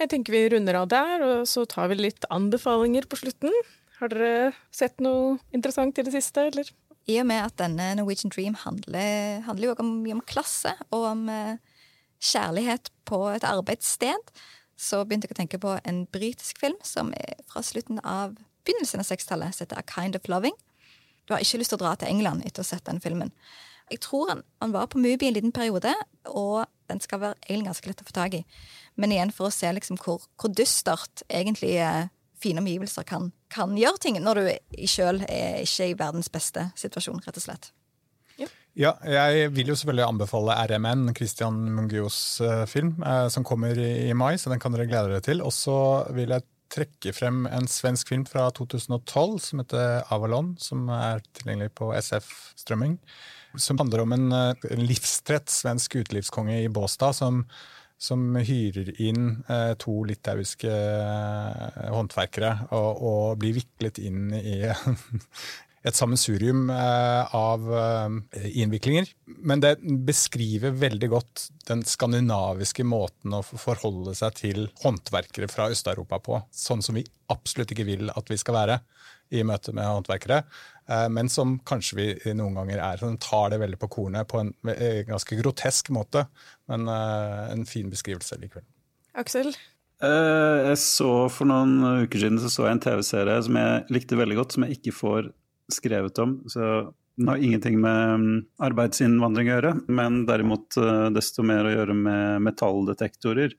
Jeg 0.00 0.10
tenker 0.10 0.34
vi 0.34 0.48
runder 0.50 0.80
av 0.80 0.88
der, 0.90 1.22
og 1.22 1.46
så 1.46 1.62
tar 1.70 1.92
vi 1.92 2.00
litt 2.00 2.26
anbefalinger 2.34 3.06
på 3.06 3.20
slutten. 3.20 3.54
Har 4.00 4.10
dere 4.10 4.50
sett 4.74 4.98
noe 5.04 5.36
interessant 5.54 5.98
i 6.00 6.04
det 6.06 6.14
siste, 6.16 6.48
eller? 6.50 6.70
I 7.10 7.20
og 7.22 7.28
med 7.30 7.44
at 7.44 7.58
denne 7.60 7.92
Norwegian 7.98 8.32
Dream 8.32 8.56
handler, 8.58 9.40
handler 9.46 9.70
jo 9.70 9.76
om, 9.82 9.92
om 10.16 10.22
klasse 10.26 10.72
og 10.90 11.06
om 11.12 11.28
eh, 11.32 11.60
kjærlighet 12.20 12.90
på 13.08 13.22
et 13.32 13.46
arbeidssted, 13.46 14.34
så 14.80 15.02
begynte 15.04 15.28
jeg 15.28 15.36
å 15.36 15.40
tenke 15.42 15.60
på 15.60 15.76
en 15.84 16.04
britisk 16.12 16.60
film 16.62 16.78
som 16.86 17.12
er 17.18 17.40
fra 17.50 17.62
slutten 17.64 18.00
av 18.00 18.38
begynnelsen 18.64 19.02
av 19.02 19.08
60-tallet, 19.10 19.54
som 19.56 19.66
heter 19.66 19.80
A 19.80 19.84
Kind 19.84 20.16
of 20.16 20.28
Loving. 20.32 20.56
Du 21.28 21.34
har 21.34 21.44
ikke 21.44 21.60
lyst 21.60 21.74
til 21.74 21.80
å 21.80 21.82
dra 21.84 21.96
til 22.00 22.08
England 22.08 22.46
etter 22.46 22.62
å 22.62 22.64
ha 22.64 22.70
sett 22.70 22.86
den 22.88 23.02
filmen. 23.02 23.32
Jeg 23.90 24.00
tror 24.06 24.30
han, 24.30 24.44
han 24.62 24.72
var 24.72 24.86
på 24.90 25.00
Mubi 25.02 25.26
en 25.28 25.36
liten 25.36 25.52
periode, 25.52 25.92
og 26.30 26.64
den 26.90 27.02
skal 27.02 27.20
være 27.22 27.38
egentlig 27.48 27.68
ganske 27.68 27.90
lett 27.90 28.02
å 28.02 28.06
få 28.06 28.16
tak 28.16 28.38
i. 28.38 28.44
Men 28.96 29.12
igjen 29.14 29.34
for 29.34 29.50
å 29.50 29.54
se 29.54 29.70
liksom 29.74 29.98
hvor, 30.00 30.24
hvor 30.40 30.52
dystert 30.54 31.24
egentlig 31.28 31.74
eh, 31.82 32.08
fine 32.40 32.62
omgivelser 32.62 33.06
kan, 33.08 33.30
kan 33.52 33.76
gjøre 33.78 34.00
ting 34.02 34.20
når 34.22 34.40
du 34.40 34.86
sjøl 34.88 35.20
er 35.28 35.60
ikke 35.66 35.90
i 35.90 35.98
verdens 35.98 36.30
beste 36.32 36.70
situasjon, 36.78 37.20
rett 37.26 37.36
og 37.42 37.46
slett. 37.46 37.72
Ja, 38.78 38.92
jeg 39.02 39.50
vil 39.56 39.72
jo 39.72 39.74
selvfølgelig 39.74 40.06
anbefale 40.06 40.54
RMN, 40.70 41.08
Christian 41.16 41.56
Mungios 41.74 42.38
uh, 42.44 42.64
film, 42.70 42.94
uh, 43.02 43.26
som 43.32 43.44
kommer 43.46 43.74
i, 43.74 44.12
mai, 44.14 44.36
så 44.38 44.52
den 44.52 44.62
kan 44.62 44.74
dere 44.74 44.86
glede 44.90 45.10
dere 45.10 45.24
til. 45.26 45.42
Og 45.42 45.52
så 45.54 45.76
vil 46.14 46.30
jeg 46.36 46.46
trekke 46.70 47.12
frem 47.16 47.42
en 47.50 47.66
svensk 47.66 48.12
film 48.12 48.22
fra 48.30 48.46
2012 48.54 49.40
som 49.42 49.64
heter 49.64 50.06
Avalon, 50.14 50.54
som 50.62 50.86
er 50.94 51.24
tilgjengelig 51.34 51.74
på 51.80 51.90
SF 51.98 52.30
Strømming. 52.62 52.94
Som 53.58 53.82
handler 53.82 54.04
om 54.04 54.14
en, 54.14 54.30
uh, 54.30 54.70
en 54.70 54.86
livstrett 54.86 55.50
svensk 55.50 55.98
utelivskonge 56.04 56.62
i 56.62 56.70
Båstad 56.70 57.18
som 57.18 57.44
som 58.00 58.32
hyrer 58.36 58.94
inn 59.02 59.42
eh, 59.50 59.74
to 59.80 59.92
litauiske 60.08 60.70
eh, 60.72 61.80
håndverkere 61.92 62.52
og, 62.72 63.02
og, 63.04 63.24
blir 63.42 63.58
viklet 63.58 64.00
inn 64.00 64.32
i 64.38 64.62
et 65.80 65.96
sammensurium 65.96 66.68
eh, 66.74 67.34
av 67.36 67.68
eh, 67.72 68.48
innviklinger. 68.60 69.08
Men 69.48 69.62
det 69.64 69.78
beskriver 69.80 70.74
veldig 70.76 71.08
godt 71.12 71.46
den 71.70 71.84
skandinaviske 71.88 72.84
måten 72.84 73.36
å 73.36 73.40
forholde 73.44 74.14
seg 74.18 74.36
til 74.42 74.66
håndverkere 74.82 75.48
fra 75.48 75.70
Øst-Europa 75.72 76.20
på. 76.26 76.42
Sånn 76.52 76.84
som 76.84 76.98
vi 76.98 77.06
absolutt 77.32 77.72
ikke 77.72 77.88
vil 77.88 78.12
at 78.12 78.28
vi 78.28 78.38
skal 78.40 78.58
være 78.58 78.78
i 79.32 79.44
møte 79.46 79.72
med 79.76 79.88
håndverkere. 79.88 80.42
Eh, 80.90 81.08
men 81.16 81.32
som 81.32 81.56
kanskje 81.64 82.00
vi 82.02 82.36
noen 82.36 82.60
ganger 82.60 82.84
er. 82.84 83.00
Så 83.00 83.08
den 83.08 83.20
tar 83.22 83.48
det 83.54 83.62
veldig 83.64 83.80
på 83.80 83.92
kornet 83.96 84.28
på 84.28 84.44
en 84.44 84.52
ganske 85.08 85.40
grotesk 85.40 85.92
måte, 85.96 86.26
men 86.68 86.88
en 86.92 87.64
fin 87.68 87.88
beskrivelse 87.88 88.36
likevel. 88.42 88.68
Aksel? 89.18 89.54
Jeg 90.00 90.76
så 90.80 91.26
For 91.28 91.44
noen 91.44 92.06
uker 92.06 92.22
siden 92.22 92.38
så, 92.40 92.48
så 92.48 92.64
jeg 92.64 92.78
en 92.78 92.80
TV-serie 92.80 93.42
som 93.44 93.58
jeg 93.60 93.82
likte 93.92 94.16
veldig 94.16 94.38
godt, 94.38 94.54
som 94.56 94.64
jeg 94.64 94.78
ikke 94.78 94.94
får 94.96 95.28
skrevet 95.74 96.18
om. 96.22 96.40
så 96.50 96.92
den 97.20 97.28
har 97.28 97.36
ingenting 97.36 97.76
med 97.82 98.20
mm, 98.22 98.36
arbeidsinnvandring 98.64 99.50
å 99.50 99.54
gjøre, 99.56 99.72
men 99.92 100.22
derimot 100.28 100.78
desto 101.12 101.44
mer 101.44 101.66
å 101.68 101.72
gjøre 101.74 101.96
med 101.96 102.46
metalldetektorer 102.46 103.56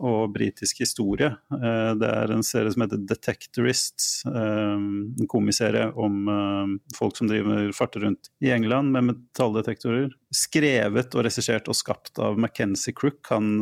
og 0.00 0.32
britisk 0.34 0.80
historie. 0.82 1.28
Eh, 1.52 1.92
det 2.00 2.08
er 2.08 2.32
en 2.32 2.44
serie 2.46 2.72
som 2.72 2.84
heter 2.84 3.02
Detectorists, 3.06 4.24
eh, 4.26 4.78
en 4.78 5.28
komiserie 5.30 5.90
om 6.00 6.28
eh, 6.32 6.72
folk 6.96 7.18
som 7.18 7.28
driver 7.30 7.70
farter 7.76 8.06
rundt 8.06 8.30
i 8.42 8.50
England 8.54 8.92
med 8.94 9.10
metalldetektorer. 9.10 10.10
Skrevet 10.32 11.14
og 11.14 11.26
regissert 11.26 11.68
og 11.68 11.76
skapt 11.76 12.18
av 12.22 12.40
Mackenzie 12.40 12.94
Crook, 12.96 13.20
han 13.28 13.60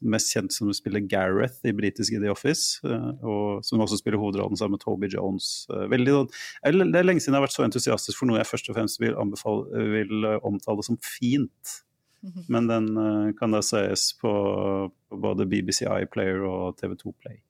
mest 0.00 0.32
kjent 0.32 0.54
som 0.54 0.70
spiller 0.72 1.04
Gareth 1.04 1.60
i 1.68 1.74
britiske 1.76 2.22
The 2.22 2.30
Office, 2.32 2.80
og 3.20 3.60
som 3.66 3.82
også 3.84 3.98
spiller 4.00 4.22
hovedrollen 4.22 4.56
sammen 4.56 4.78
med 4.78 4.84
Toby 4.86 5.10
Jones. 5.12 5.66
Veldig, 5.68 6.14
sånn, 6.16 6.86
det 6.88 7.02
er 7.02 7.04
lenge 7.04 7.20
siden 7.20 7.36
jeg 7.36 7.42
har 7.42 7.44
vært 7.44 7.58
så 7.58 7.66
entusiastisk 7.66 8.22
for 8.22 8.30
noe 8.30 8.40
jeg 8.40 8.48
først 8.48 8.72
og 8.72 8.78
fremst 8.78 9.02
vil, 9.02 9.12
anbefale, 9.20 9.84
vil 9.92 10.30
omtale 10.40 10.88
som 10.88 10.96
fint. 11.04 11.76
Men 12.52 12.66
den 12.70 12.88
kan 13.38 13.52
da 13.54 13.60
sees 13.62 14.10
på 14.20 14.32
på 15.16 15.22
både 15.22 15.46
BBC 15.46 15.86
iPlayer 15.86 16.44
og 16.46 16.78
TV2 16.80 17.12
Play. 17.22 17.40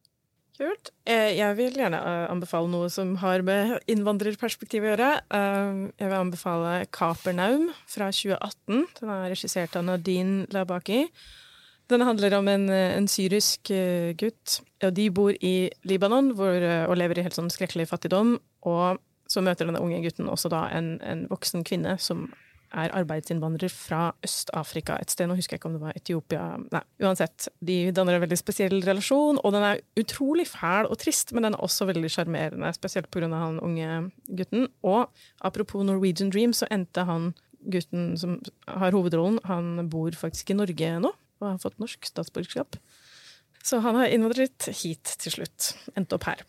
Kult. 0.56 0.90
Eh, 1.04 1.34
jeg 1.36 1.56
vil 1.58 1.74
gjerne 1.76 1.98
eh, 2.00 2.26
anbefale 2.32 2.70
noe 2.72 2.88
som 2.92 3.12
har 3.20 3.42
med 3.44 3.74
innvandrerperspektiv 3.92 4.86
å 4.86 4.92
gjøre. 4.92 5.08
Eh, 5.36 5.80
jeg 6.00 6.08
vil 6.08 6.16
anbefale 6.16 6.76
Kapernaum 6.96 7.66
fra 7.92 8.08
2018. 8.08 8.86
Den 9.02 9.12
er 9.12 9.26
regissert 9.34 9.76
av 9.76 9.84
Nadine 9.84 10.46
Labaki. 10.54 11.02
Den 11.92 12.02
handler 12.02 12.38
om 12.38 12.48
en, 12.50 12.64
en 12.72 13.06
syrisk 13.06 13.68
gutt. 14.18 14.56
Ja, 14.82 14.88
De 14.90 15.04
bor 15.14 15.36
i 15.38 15.68
Libanon 15.86 16.32
hvor, 16.34 16.56
og 16.88 16.96
lever 16.98 17.20
i 17.20 17.26
helt 17.28 17.36
sånn 17.36 17.52
skrekkelig 17.52 17.86
fattigdom. 17.92 18.32
Og 18.66 18.98
så 19.30 19.42
møter 19.44 19.68
denne 19.68 19.84
unge 19.84 20.00
gutten 20.02 20.26
også 20.32 20.50
da 20.50 20.64
en, 20.74 20.96
en 21.04 21.28
voksen 21.30 21.62
kvinne 21.68 21.94
som 22.02 22.24
er 22.74 22.94
arbeidsinnvandrer 22.96 23.72
fra 23.72 24.10
Øst-Afrika 24.24 24.96
et 25.00 25.12
sted. 25.12 25.28
Nå 25.28 25.36
husker 25.38 25.56
jeg 25.56 25.60
ikke 25.60 25.70
om 25.70 25.76
det 25.76 25.82
var 25.84 25.98
Etiopia. 25.98 26.44
Nei, 26.72 26.82
uansett. 27.04 27.48
De 27.64 27.78
danner 27.96 28.16
en 28.16 28.24
veldig 28.24 28.38
spesiell 28.40 28.78
relasjon, 28.84 29.40
og 29.42 29.54
den 29.54 29.66
er 29.66 29.82
utrolig 30.00 30.48
fæl 30.50 30.90
og 30.90 30.98
trist, 31.02 31.32
men 31.32 31.46
den 31.46 31.56
er 31.56 31.64
også 31.64 31.88
veldig 31.90 32.12
sjarmerende, 32.12 32.72
spesielt 32.76 33.10
pga. 33.10 33.28
han 33.32 33.60
unge 33.60 34.10
gutten. 34.28 34.68
Og 34.82 35.10
apropos 35.40 35.84
Norwegian 35.84 36.30
Dream, 36.30 36.52
så 36.52 36.68
endte 36.70 37.04
han 37.04 37.34
gutten 37.66 38.16
som 38.18 38.38
har 38.68 38.94
hovedrollen, 38.94 39.40
han 39.44 39.88
bor 39.90 40.10
faktisk 40.14 40.50
i 40.50 40.58
Norge 40.58 40.98
nå 41.00 41.12
og 41.40 41.50
har 41.50 41.60
fått 41.60 41.80
norsk 41.82 42.06
statsborgerskap. 42.08 42.78
Så 43.66 43.82
han 43.84 43.98
har 43.98 44.12
innvandret 44.14 44.70
hit 44.80 45.16
til 45.20 45.40
slutt. 45.40 45.74
Endte 45.98 46.16
opp 46.16 46.30
her. 46.30 46.46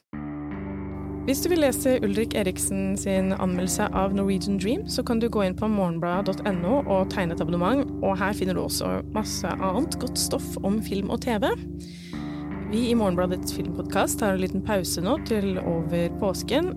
Hvis 1.28 1.42
du 1.44 1.50
vil 1.52 1.60
lese 1.60 1.98
Ulrik 2.08 2.38
Eriksen 2.40 2.94
sin 2.96 3.34
anmeldelse 3.36 3.90
av 3.92 4.14
Norwegian 4.16 4.56
Dream, 4.64 4.86
så 4.88 5.04
kan 5.04 5.20
du 5.20 5.26
gå 5.28 5.42
inn 5.44 5.58
på 5.60 5.68
morgenbladet.no 5.68 6.78
og 6.88 7.10
tegne 7.12 7.36
et 7.36 7.44
abonnement. 7.44 7.84
Og 8.00 8.16
her 8.22 8.32
finner 8.32 8.56
du 8.56 8.62
også 8.62 9.02
masse 9.12 9.52
annet 9.52 10.00
godt 10.00 10.16
stoff 10.24 10.56
om 10.64 10.80
film 10.88 11.12
og 11.12 11.20
TV. 11.28 11.50
Vi 12.72 12.86
i 12.88 12.96
Morgenbladets 12.96 13.58
filmpodkast 13.60 14.24
har 14.24 14.38
en 14.38 14.46
liten 14.46 14.64
pause 14.64 15.04
nå 15.04 15.20
til 15.28 15.60
over 15.60 16.16
påsken. 16.24 16.72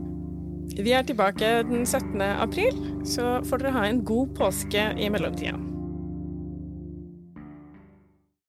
Vi 0.74 0.98
er 0.98 1.06
tilbake 1.06 1.60
den 1.70 1.86
17. 1.86 2.18
april, 2.18 2.74
så 3.06 3.38
får 3.46 3.62
dere 3.62 3.76
ha 3.78 3.86
en 3.86 4.02
god 4.02 4.34
påske 4.34 4.90
i 4.98 5.14
mellomtida. 5.14 5.69